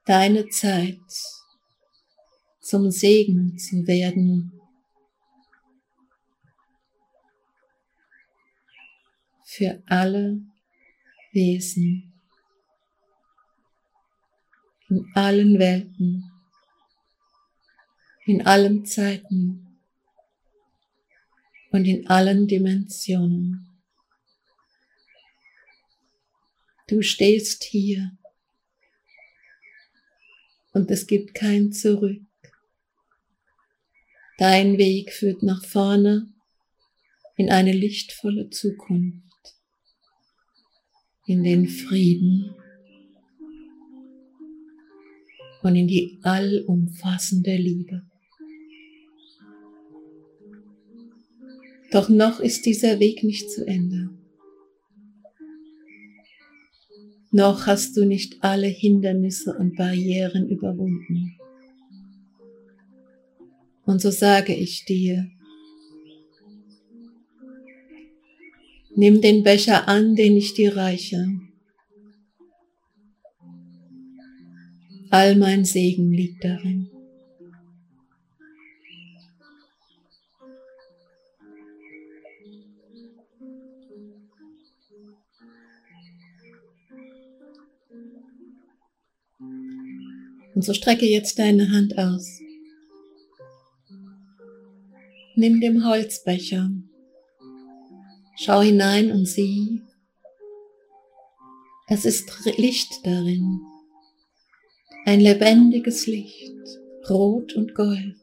Deine 0.06 0.48
Zeit 0.48 0.98
zum 2.62 2.90
Segen 2.90 3.58
zu 3.58 3.86
werden. 3.86 4.59
Für 9.60 9.84
alle 9.88 10.40
Wesen 11.34 12.14
in 14.88 15.12
allen 15.16 15.60
Welten, 15.60 16.32
in 18.26 18.48
allen 18.48 18.86
Zeiten 18.86 19.78
und 21.72 21.84
in 21.84 22.08
allen 22.08 22.48
Dimensionen. 22.48 23.68
Du 26.88 27.02
stehst 27.02 27.66
hier 27.66 28.18
und 30.72 30.90
es 30.90 31.06
gibt 31.06 31.34
kein 31.34 31.74
Zurück. 31.74 32.22
Dein 34.38 34.78
Weg 34.78 35.12
führt 35.12 35.44
nach 35.44 35.66
vorne 35.66 36.34
in 37.36 37.52
eine 37.52 37.74
lichtvolle 37.74 38.50
Zukunft, 38.52 39.29
in 41.30 41.44
den 41.44 41.68
Frieden 41.68 42.56
und 45.62 45.76
in 45.76 45.88
die 45.88 46.18
allumfassende 46.24 47.56
Liebe. 47.56 48.02
Doch 51.92 52.10
noch 52.10 52.40
ist 52.40 52.66
dieser 52.66 53.00
Weg 53.00 53.24
nicht 53.24 53.52
zu 53.52 53.64
Ende. 53.68 54.10
Noch 57.32 57.68
hast 57.68 57.96
du 57.96 58.06
nicht 58.06 58.44
alle 58.44 58.66
Hindernisse 58.66 59.56
und 59.56 59.76
Barrieren 59.76 60.50
überwunden. 60.50 61.38
Und 63.86 64.02
so 64.02 64.10
sage 64.10 64.56
ich 64.56 64.86
dir, 64.86 65.30
nimm 69.00 69.22
den 69.22 69.44
Becher 69.44 69.88
an, 69.88 70.18
den 70.18 70.36
ich 70.36 70.54
dir 70.56 70.76
reiche. 70.76 71.26
All 75.10 75.38
mein 75.38 75.64
Segen 75.64 76.12
liegt 76.12 76.44
darin. 76.44 76.90
Und 90.56 90.66
so 90.66 90.74
strecke 90.74 91.06
jetzt 91.06 91.40
deine 91.40 91.72
Hand 91.72 91.98
aus. 91.98 92.42
Nimm 95.36 95.62
den 95.62 95.86
Holzbecher. 95.86 96.70
Schau 98.42 98.62
hinein 98.62 99.12
und 99.12 99.26
sieh, 99.26 99.82
es 101.88 102.06
ist 102.06 102.32
Licht 102.58 103.02
darin. 103.04 103.60
Ein 105.06 105.20
lebendiges 105.20 106.08
Licht, 106.08 106.54
rot 107.10 107.54
und 107.56 107.76
gold. 107.76 108.16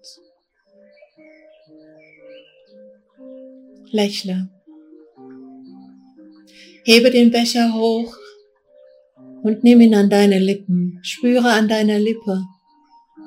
Lächle. 3.91 4.49
Hebe 6.85 7.11
den 7.11 7.31
Becher 7.31 7.75
hoch 7.75 8.17
und 9.43 9.65
nimm 9.65 9.83
ihn 9.83 9.95
an 9.95 10.09
deine 10.09 10.39
Lippen. 10.39 10.99
Spüre 11.03 11.51
an 11.51 11.69
deiner 11.69 11.99
Lippe 11.99 12.43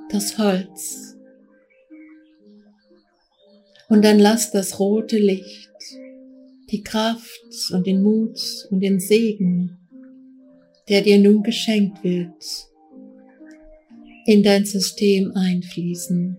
das 0.10 0.40
Holz. 0.40 1.16
Und 3.90 4.04
dann 4.04 4.18
lass 4.18 4.52
das 4.52 4.80
rote 4.80 5.18
Licht, 5.18 5.70
die 6.72 6.84
Kraft 6.84 7.72
und 7.72 7.86
den 7.88 8.04
Mut 8.04 8.40
und 8.70 8.80
den 8.82 9.00
Segen, 9.00 9.78
der 10.88 11.02
dir 11.02 11.20
nun 11.20 11.44
geschenkt 11.44 12.04
wird, 12.04 12.44
in 14.26 14.44
dein 14.44 14.66
System 14.66 15.32
einfließen. 15.36 16.38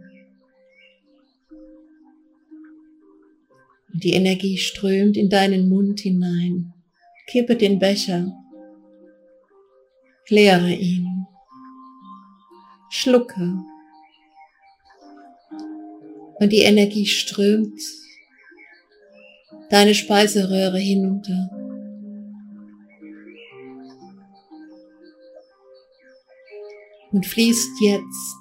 Und 3.93 4.05
die 4.05 4.13
Energie 4.13 4.57
strömt 4.57 5.17
in 5.17 5.29
deinen 5.29 5.69
Mund 5.69 6.01
hinein. 6.01 6.73
Kippe 7.27 7.57
den 7.57 7.79
Becher 7.79 8.33
Leere 10.31 10.73
ihn. 10.73 11.27
Schlucke. 12.89 13.59
Und 16.39 16.53
die 16.53 16.61
Energie 16.61 17.05
strömt 17.05 17.81
deine 19.71 19.95
Speiseröhre 19.95 20.79
hinunter. 20.79 21.51
Und 27.13 27.27
fließt 27.27 27.81
jetzt 27.81 28.37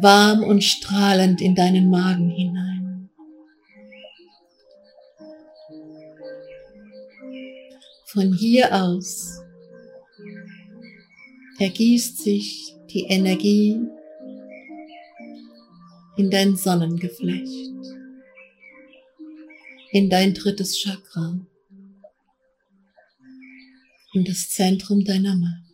warm 0.00 0.44
und 0.44 0.62
strahlend 0.62 1.40
in 1.40 1.54
deinen 1.54 1.90
Magen 1.90 2.30
hinein. 2.30 3.10
Von 8.06 8.32
hier 8.32 8.74
aus 8.74 9.40
ergießt 11.58 12.18
sich 12.18 12.74
die 12.90 13.04
Energie 13.04 13.80
in 16.16 16.30
dein 16.30 16.56
Sonnengeflecht, 16.56 17.67
in 19.90 20.10
dein 20.10 20.34
drittes 20.34 20.78
Chakra, 20.78 21.40
in 24.12 24.24
das 24.24 24.50
Zentrum 24.50 25.04
deiner 25.04 25.36
Macht. 25.36 25.64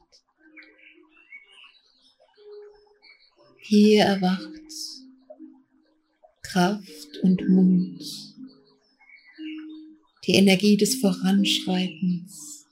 Hier 3.60 4.04
erwacht 4.04 4.50
Kraft 6.42 7.18
und 7.22 7.48
Mut, 7.48 8.02
die 10.26 10.34
Energie 10.34 10.76
des 10.76 10.96
Voranschreitens, 10.96 12.66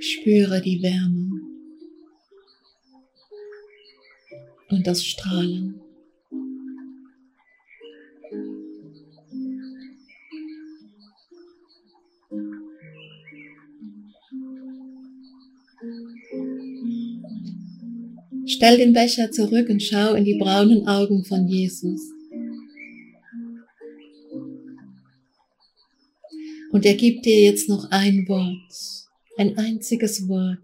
Spüre 0.00 0.60
die 0.60 0.80
Wärme 0.80 1.40
und 4.68 4.86
das 4.86 5.04
Strahlen. 5.04 5.80
Stell 18.48 18.78
den 18.78 18.92
Becher 18.92 19.30
zurück 19.30 19.68
und 19.68 19.82
schau 19.82 20.14
in 20.14 20.24
die 20.24 20.38
braunen 20.38 20.86
Augen 20.88 21.24
von 21.24 21.46
Jesus. 21.46 22.00
Und 26.70 26.84
er 26.84 26.94
gibt 26.94 27.24
dir 27.24 27.42
jetzt 27.42 27.68
noch 27.68 27.90
ein 27.90 28.26
Wort 28.28 28.98
ein 29.38 29.56
einziges 29.56 30.28
Wort, 30.28 30.58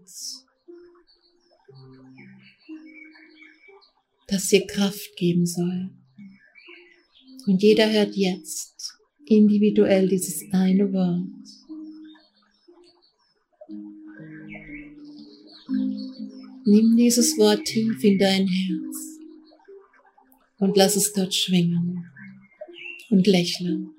das 4.27 4.49
dir 4.49 4.67
Kraft 4.67 5.15
geben 5.15 5.45
soll. 5.45 5.91
Und 7.47 7.63
jeder 7.63 7.89
hört 7.89 8.17
jetzt 8.17 8.99
individuell 9.25 10.09
dieses 10.09 10.43
eine 10.51 10.91
Wort. 10.91 11.64
Nimm 16.65 16.97
dieses 16.97 17.37
Wort 17.37 17.63
tief 17.65 18.03
in 18.03 18.17
dein 18.17 18.47
Herz 18.47 19.19
und 20.57 20.75
lass 20.75 20.95
es 20.95 21.13
dort 21.13 21.33
schwingen 21.33 22.05
und 23.09 23.27
lächeln. 23.27 23.89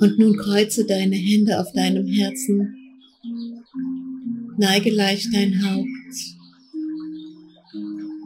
Und 0.00 0.18
nun 0.18 0.36
kreuze 0.36 0.86
deine 0.86 1.16
Hände 1.16 1.60
auf 1.60 1.72
deinem 1.72 2.06
Herzen, 2.06 2.76
neige 4.56 4.90
leicht 4.90 5.34
dein 5.34 5.62
Haupt 5.64 5.88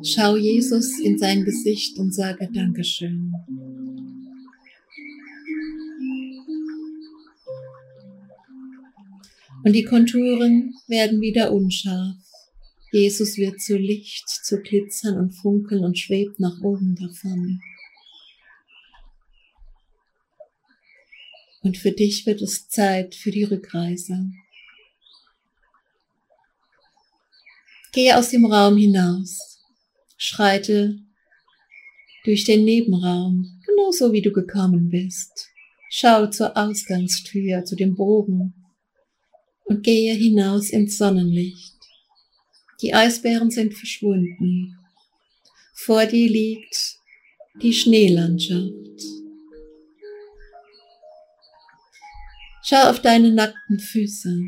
Schau 0.07 0.37
Jesus 0.37 0.99
in 0.99 1.17
sein 1.17 1.45
Gesicht 1.45 1.99
und 1.99 2.15
sage 2.15 2.47
Dankeschön. 2.53 3.33
Und 9.65 9.73
die 9.73 9.85
Konturen 9.85 10.75
werden 10.89 11.23
wieder 11.23 11.51
unscharf. 11.51 12.19
Jesus 12.93 13.39
wird 13.39 13.63
zu 13.63 13.79
Licht, 13.79 14.29
zu 14.29 14.61
glitzern 14.61 15.17
und 15.19 15.33
funkeln 15.33 15.83
und 15.85 15.99
schwebt 15.99 16.39
nach 16.39 16.61
oben 16.61 16.95
davon. 16.97 17.61
Und 21.63 21.79
für 21.79 21.93
dich 21.93 22.27
wird 22.27 22.43
es 22.43 22.69
Zeit 22.69 23.15
für 23.15 23.31
die 23.31 23.45
Rückreise. 23.45 24.31
Gehe 27.93 28.19
aus 28.19 28.29
dem 28.29 28.45
Raum 28.45 28.77
hinaus, 28.77 29.63
schreite 30.19 30.99
durch 32.25 32.45
den 32.45 32.67
Nebenraum, 32.67 33.63
genauso 33.65 34.13
wie 34.13 34.21
du 34.21 34.31
gekommen 34.31 34.91
bist. 34.91 35.49
Schau 35.89 36.27
zur 36.27 36.55
Ausgangstür, 36.55 37.65
zu 37.65 37.77
dem 37.77 37.95
Bogen 37.95 38.64
und 39.75 39.83
gehe 39.83 40.15
hinaus 40.15 40.71
ins 40.71 40.99
Sonnenlicht. 40.99 41.75
Die 42.81 42.95
Eisbären 42.95 43.51
sind 43.51 43.75
verschwunden. 43.75 44.79
Vor 45.75 46.07
dir 46.07 46.31
liegt 46.31 46.99
die 47.61 47.73
Schneelandschaft. 47.73 49.03
Schau 52.63 52.89
auf 52.89 53.03
deine 53.03 53.33
nackten 53.33 53.81
Füße. 53.81 54.43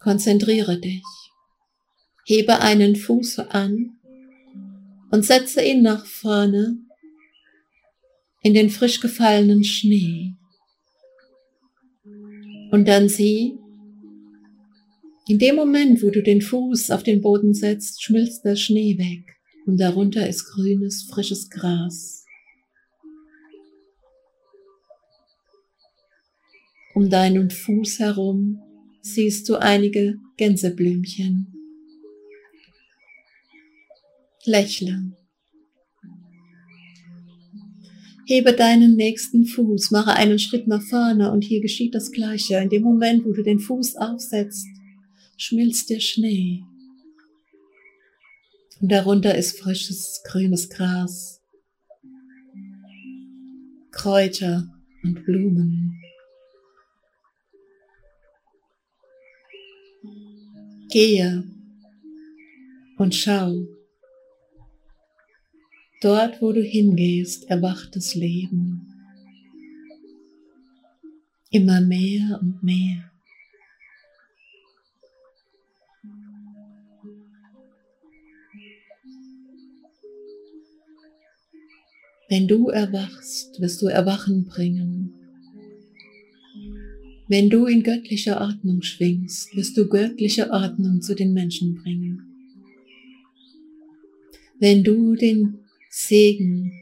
Konzentriere 0.00 0.78
dich. 0.78 1.02
Hebe 2.26 2.60
einen 2.60 2.96
Fuß 2.96 3.38
an 3.38 3.98
und 5.10 5.24
setze 5.24 5.64
ihn 5.64 5.80
nach 5.80 6.04
vorne 6.04 6.76
in 8.42 8.52
den 8.52 8.68
frisch 8.68 9.00
gefallenen 9.00 9.64
Schnee. 9.64 10.34
Und 12.74 12.88
dann 12.88 13.08
sieh, 13.08 13.56
in 15.28 15.38
dem 15.38 15.54
Moment, 15.54 16.02
wo 16.02 16.10
du 16.10 16.24
den 16.24 16.42
Fuß 16.42 16.90
auf 16.90 17.04
den 17.04 17.20
Boden 17.20 17.54
setzt, 17.54 18.02
schmilzt 18.02 18.44
der 18.44 18.56
Schnee 18.56 18.98
weg 18.98 19.38
und 19.64 19.78
darunter 19.78 20.28
ist 20.28 20.46
grünes, 20.46 21.04
frisches 21.04 21.50
Gras. 21.50 22.26
Um 26.96 27.08
deinen 27.08 27.48
Fuß 27.48 28.00
herum 28.00 28.60
siehst 29.02 29.48
du 29.48 29.54
einige 29.54 30.18
Gänseblümchen. 30.36 31.54
Lächle. 34.46 35.12
Hebe 38.26 38.54
deinen 38.54 38.96
nächsten 38.96 39.44
Fuß, 39.44 39.90
mache 39.90 40.14
einen 40.14 40.38
Schritt 40.38 40.66
nach 40.66 40.82
vorne 40.82 41.30
und 41.30 41.44
hier 41.44 41.60
geschieht 41.60 41.94
das 41.94 42.10
Gleiche. 42.10 42.56
In 42.56 42.70
dem 42.70 42.82
Moment, 42.82 43.24
wo 43.24 43.32
du 43.32 43.42
den 43.42 43.60
Fuß 43.60 43.96
aufsetzt, 43.96 44.66
schmilzt 45.36 45.90
der 45.90 46.00
Schnee. 46.00 46.62
Und 48.80 48.90
darunter 48.90 49.34
ist 49.34 49.58
frisches 49.58 50.22
grünes 50.24 50.70
Gras, 50.70 51.40
Kräuter 53.90 54.68
und 55.02 55.24
Blumen. 55.24 56.00
Gehe 60.90 61.44
und 62.98 63.14
schau. 63.14 63.66
Dort, 66.04 66.42
wo 66.42 66.52
du 66.52 66.62
hingehst, 66.62 67.48
erwacht 67.48 67.96
das 67.96 68.14
Leben. 68.14 68.86
Immer 71.50 71.80
mehr 71.80 72.40
und 72.42 72.62
mehr. 72.62 73.10
Wenn 82.28 82.48
du 82.48 82.68
erwachst, 82.68 83.58
wirst 83.62 83.80
du 83.80 83.86
Erwachen 83.86 84.44
bringen. 84.44 85.14
Wenn 87.28 87.48
du 87.48 87.64
in 87.64 87.82
göttlicher 87.82 88.42
Ordnung 88.42 88.82
schwingst, 88.82 89.56
wirst 89.56 89.74
du 89.78 89.88
göttliche 89.88 90.50
Ordnung 90.50 91.00
zu 91.00 91.14
den 91.14 91.32
Menschen 91.32 91.76
bringen. 91.76 92.20
Wenn 94.60 94.84
du 94.84 95.14
den 95.14 95.63
Segen 95.96 96.72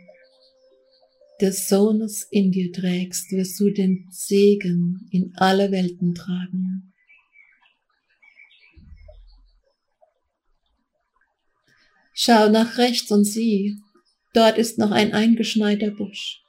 des 1.39 1.69
Sohnes 1.69 2.27
in 2.31 2.51
dir 2.51 2.73
trägst, 2.73 3.31
wirst 3.31 3.61
du 3.61 3.69
den 3.69 4.09
Segen 4.11 5.07
in 5.11 5.35
alle 5.37 5.71
Welten 5.71 6.15
tragen. 6.15 6.95
Schau 12.15 12.49
nach 12.49 12.79
rechts 12.79 13.11
und 13.11 13.25
sieh, 13.25 13.77
dort 14.33 14.57
ist 14.57 14.79
noch 14.79 14.93
ein 14.93 15.13
eingeschneiter 15.13 15.91
Busch. 15.91 16.43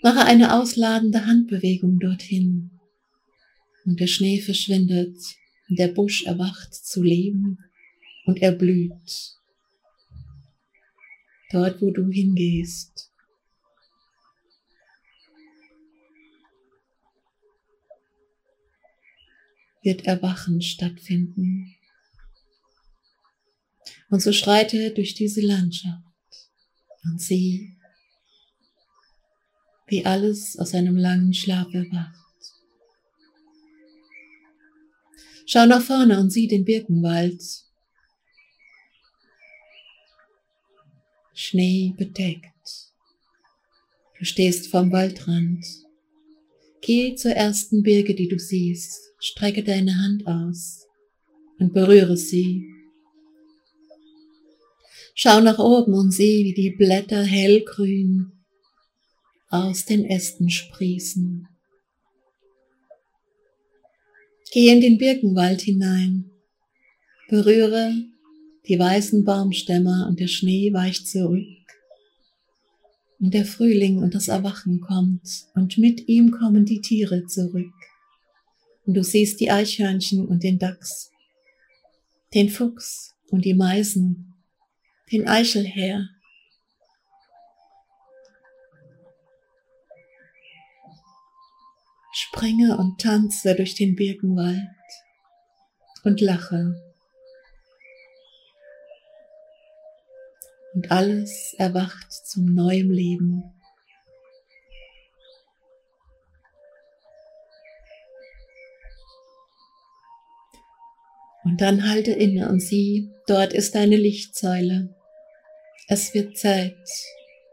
Mache 0.00 0.24
eine 0.24 0.54
ausladende 0.54 1.26
Handbewegung 1.26 1.98
dorthin. 1.98 2.70
Und 3.84 3.98
der 3.98 4.06
Schnee 4.06 4.40
verschwindet, 4.40 5.18
und 5.68 5.78
der 5.78 5.88
Busch 5.88 6.24
erwacht 6.24 6.72
zu 6.72 7.02
leben 7.02 7.58
und 8.26 8.40
er 8.40 8.52
blüht. 8.52 9.34
Dort, 11.54 11.80
wo 11.80 11.92
du 11.92 12.10
hingehst. 12.10 13.12
wird 19.84 20.06
Erwachen 20.06 20.62
stattfinden. 20.62 21.76
Und 24.08 24.20
so 24.20 24.32
schreite 24.32 24.92
durch 24.94 25.14
diese 25.14 25.42
Landschaft 25.42 26.02
und 27.04 27.20
sieh, 27.20 27.76
wie 29.86 30.06
alles 30.06 30.58
aus 30.58 30.74
einem 30.74 30.96
langen 30.96 31.34
Schlaf 31.34 31.68
erwacht. 31.72 32.18
Schau 35.46 35.66
nach 35.66 35.82
vorne 35.82 36.18
und 36.18 36.30
sieh 36.30 36.48
den 36.48 36.64
Birkenwald. 36.64 37.63
Schnee 41.34 41.92
bedeckt. 41.96 42.92
Du 44.18 44.24
stehst 44.24 44.68
vorm 44.68 44.92
Waldrand. 44.92 45.66
Geh 46.80 47.16
zur 47.16 47.32
ersten 47.32 47.82
Birke, 47.82 48.14
die 48.14 48.28
du 48.28 48.38
siehst. 48.38 49.00
Strecke 49.18 49.64
deine 49.64 49.98
Hand 49.98 50.26
aus 50.28 50.86
und 51.58 51.72
berühre 51.72 52.16
sie. 52.16 52.70
Schau 55.14 55.40
nach 55.40 55.58
oben 55.58 55.94
und 55.94 56.12
sieh, 56.12 56.44
wie 56.44 56.54
die 56.54 56.70
Blätter 56.70 57.24
hellgrün 57.24 58.32
aus 59.48 59.84
den 59.84 60.04
Ästen 60.04 60.50
sprießen. 60.50 61.48
Geh 64.52 64.68
in 64.68 64.80
den 64.80 64.98
Birkenwald 64.98 65.62
hinein, 65.62 66.30
berühre 67.28 67.92
die 68.66 68.78
weißen 68.78 69.24
Baumstämme 69.24 70.06
und 70.08 70.20
der 70.20 70.28
Schnee 70.28 70.72
weicht 70.72 71.08
zurück. 71.08 71.46
Und 73.20 73.32
der 73.32 73.44
Frühling 73.44 73.98
und 73.98 74.14
das 74.14 74.28
Erwachen 74.28 74.80
kommt 74.80 75.46
und 75.54 75.78
mit 75.78 76.08
ihm 76.08 76.30
kommen 76.30 76.64
die 76.64 76.80
Tiere 76.80 77.26
zurück. 77.26 77.72
Und 78.86 78.94
du 78.94 79.02
siehst 79.02 79.40
die 79.40 79.50
Eichhörnchen 79.50 80.26
und 80.26 80.42
den 80.42 80.58
Dachs, 80.58 81.10
den 82.34 82.50
Fuchs 82.50 83.14
und 83.30 83.44
die 83.44 83.54
Meisen, 83.54 84.34
den 85.10 85.26
Eichelherr 85.26 86.08
springe 92.12 92.76
und 92.76 93.00
tanze 93.00 93.54
durch 93.54 93.74
den 93.74 93.96
Birkenwald 93.96 94.68
und 96.04 96.20
lache. 96.20 96.93
Und 100.74 100.90
alles 100.90 101.54
erwacht 101.56 102.12
zum 102.12 102.52
neuen 102.52 102.90
Leben. 102.90 103.44
Und 111.44 111.60
dann 111.60 111.88
halte 111.88 112.10
inne 112.10 112.48
und 112.48 112.60
sieh, 112.60 113.10
dort 113.26 113.52
ist 113.52 113.74
deine 113.74 113.96
Lichtsäule. 113.96 114.94
Es 115.86 116.14
wird 116.14 116.36
Zeit 116.36 116.76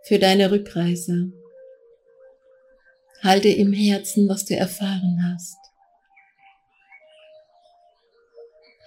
für 0.04 0.18
deine 0.18 0.50
Rückreise. 0.50 1.32
Halte 3.22 3.50
im 3.50 3.74
Herzen, 3.74 4.28
was 4.28 4.46
du 4.46 4.56
erfahren 4.56 5.20
hast. 5.32 5.58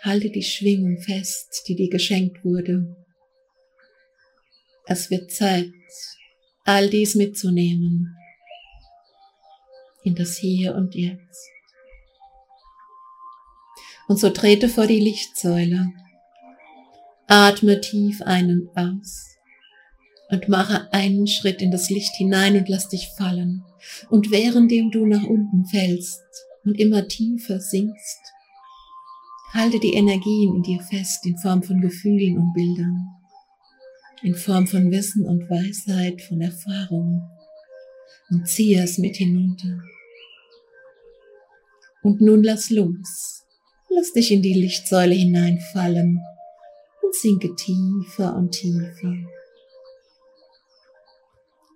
Halte 0.03 0.31
die 0.31 0.43
Schwingung 0.43 0.99
fest, 0.99 1.65
die 1.69 1.77
dir 1.77 1.89
geschenkt 1.89 2.45
wurde. 2.45 3.04
Es 4.87 5.11
wird 5.11 5.33
Zeit, 5.33 5.73
all 6.65 6.91
dies 6.91 7.15
mitzunehmen 7.15 8.17
in 10.05 10.15
das 10.15 10.37
Hier 10.37 10.75
und 10.75 10.95
Jetzt. 10.95 11.49
Und 14.07 14.19
so 14.19 14.29
trete 14.31 14.69
vor 14.69 14.87
die 14.87 15.01
Lichtsäule. 15.01 15.91
Atme 17.27 17.81
tief 17.81 18.21
ein 18.21 18.51
und 18.51 18.77
aus 18.77 19.35
und 20.31 20.49
mache 20.49 20.93
einen 20.93 21.27
Schritt 21.27 21.63
in 21.63 21.71
das 21.71 21.89
Licht 21.89 22.15
hinein 22.17 22.57
und 22.57 22.69
lass 22.69 22.89
dich 22.89 23.09
fallen. 23.17 23.65
Und 24.11 24.31
währenddem 24.31 24.91
du 24.91 25.07
nach 25.07 25.25
unten 25.25 25.65
fällst 25.65 26.23
und 26.65 26.79
immer 26.79 27.09
tiefer 27.09 27.61
sinkst, 27.61 28.21
halte 29.55 29.79
die 29.79 29.95
Energien 29.95 30.57
in 30.57 30.63
dir 30.63 30.81
fest 30.81 31.25
in 31.25 31.39
Form 31.39 31.63
von 31.63 31.81
Gefühlen 31.81 32.37
und 32.37 32.53
Bildern, 32.53 33.09
in 34.25 34.35
Form 34.35 34.67
von 34.67 34.91
Wissen 34.91 35.27
und 35.27 35.51
Weisheit, 35.51 36.23
von 36.23 36.41
Erfahrung 36.41 37.31
und 38.31 38.49
ziehe 38.49 38.83
es 38.83 38.97
mit 38.97 39.17
hinunter. 39.17 39.83
Und 42.03 42.23
nun 42.23 42.43
lass 42.43 42.71
los. 42.71 43.45
Lass 43.91 44.13
dich 44.13 44.33
in 44.33 44.41
die 44.41 44.55
Lichtsäule 44.55 45.15
hineinfallen 45.15 46.21
und 47.03 47.15
sinke 47.15 47.55
tiefer 47.55 48.35
und 48.35 48.53
tiefer. 48.53 49.15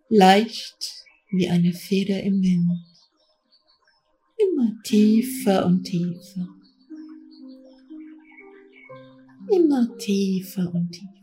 Leicht 0.09 1.05
wie 1.31 1.51
eine 1.51 1.75
Feder 1.75 2.23
im 2.23 2.43
Wind. 2.43 2.71
Immer 4.39 4.73
tiefer 4.85 5.67
und 5.67 5.85
tiefer. 5.85 6.49
Immer 9.51 9.99
tiefer 9.99 10.73
und 10.75 10.93
tiefer. 10.93 11.18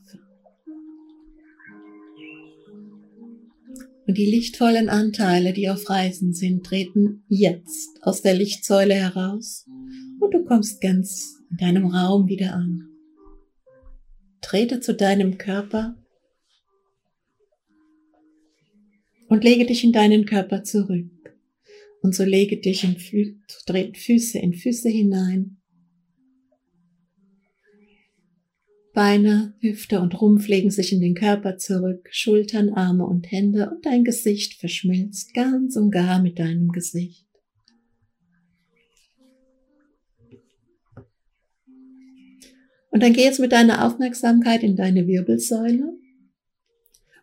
Und 4.07 4.17
die 4.17 4.25
lichtvollen 4.25 4.89
Anteile, 4.89 5.51
die 5.51 5.69
auf 5.69 5.89
Reisen 5.89 6.33
sind, 6.33 6.65
treten 6.65 7.23
jetzt 7.27 7.99
aus 8.03 8.21
der 8.21 8.35
Lichtsäule 8.35 8.93
heraus 8.93 9.65
und 10.19 10.31
du 10.33 10.43
kommst 10.45 10.79
ganz 10.79 11.41
in 11.49 11.57
deinem 11.57 11.87
Raum 11.87 12.27
wieder 12.27 12.53
an. 12.53 12.87
Trete 14.41 14.79
zu 14.79 14.93
deinem 14.93 15.39
Körper 15.39 15.95
und 19.27 19.43
lege 19.43 19.65
dich 19.65 19.83
in 19.83 19.91
deinen 19.91 20.25
Körper 20.25 20.63
zurück. 20.63 21.09
Und 22.01 22.13
so 22.13 22.23
lege 22.23 22.57
dich 22.57 22.83
in 22.83 22.97
Fü 22.97 23.39
Füße 23.95 24.37
in 24.37 24.53
Füße 24.53 24.89
hinein 24.89 25.57
Beine, 28.95 29.53
Hüfte 29.59 29.99
und 29.99 30.19
Rumpf 30.21 30.47
legen 30.47 30.71
sich 30.71 30.93
in 30.93 31.01
den 31.01 31.15
Körper 31.15 31.57
zurück, 31.57 32.07
Schultern, 32.11 32.69
Arme 32.69 33.05
und 33.05 33.29
Hände 33.29 33.69
und 33.69 33.85
dein 33.85 34.05
Gesicht 34.05 34.53
verschmilzt 34.53 35.33
ganz 35.33 35.75
und 35.75 35.91
gar 35.91 36.21
mit 36.21 36.39
deinem 36.39 36.69
Gesicht. 36.69 37.27
Und 42.89 43.03
dann 43.03 43.11
geh 43.11 43.23
jetzt 43.23 43.41
mit 43.41 43.51
deiner 43.51 43.85
Aufmerksamkeit 43.85 44.63
in 44.63 44.77
deine 44.77 45.05
Wirbelsäule 45.07 45.93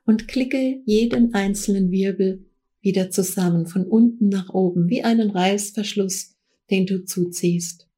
und 0.04 0.28
klicke 0.28 0.82
jeden 0.85 1.32
einzelnen 1.32 1.90
Wirbel 1.90 2.44
wieder 2.82 3.11
zusammen, 3.11 3.64
von 3.64 3.87
unten 3.87 4.28
nach 4.28 4.52
oben, 4.52 4.90
wie 4.90 5.04
einen 5.04 5.30
Reißverschluss, 5.30 6.37
den 6.70 6.85
du 6.85 7.06
zuziehst. 7.06 7.88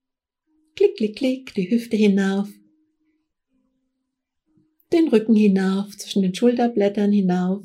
Klick, 0.76 0.96
klick, 0.96 1.16
klick, 1.16 1.54
die 1.54 1.68
Hüfte 1.68 1.96
hinauf, 1.96 2.48
den 4.92 5.08
Rücken 5.08 5.34
hinauf, 5.34 5.96
zwischen 5.96 6.22
den 6.22 6.34
Schulterblättern 6.34 7.12
hinauf, 7.12 7.64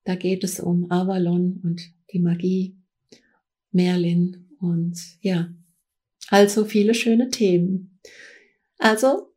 Da 0.05 0.15
geht 0.15 0.43
es 0.43 0.59
um 0.59 0.89
Avalon 0.89 1.59
und 1.63 1.81
die 2.11 2.19
Magie, 2.19 2.77
Merlin 3.71 4.47
und 4.59 4.97
ja, 5.21 5.49
also 6.29 6.63
viele 6.63 6.93
schöne 6.93 7.29
Themen. 7.29 7.99
Also, 8.77 9.33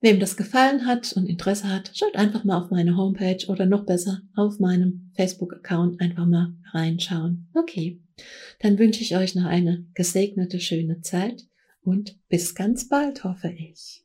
wem 0.00 0.18
das 0.18 0.36
gefallen 0.36 0.86
hat 0.86 1.12
und 1.12 1.26
Interesse 1.26 1.68
hat, 1.68 1.92
schaut 1.94 2.16
einfach 2.16 2.42
mal 2.42 2.60
auf 2.60 2.70
meine 2.70 2.96
Homepage 2.96 3.46
oder 3.46 3.66
noch 3.66 3.86
besser 3.86 4.22
auf 4.34 4.58
meinem 4.58 5.12
Facebook-Account 5.14 6.00
einfach 6.00 6.26
mal 6.26 6.54
reinschauen. 6.72 7.48
Okay, 7.54 8.00
dann 8.60 8.78
wünsche 8.78 9.02
ich 9.02 9.16
euch 9.16 9.34
noch 9.36 9.44
eine 9.44 9.86
gesegnete, 9.94 10.58
schöne 10.58 11.02
Zeit 11.02 11.46
und 11.82 12.18
bis 12.28 12.54
ganz 12.54 12.88
bald, 12.88 13.22
hoffe 13.22 13.50
ich. 13.50 14.04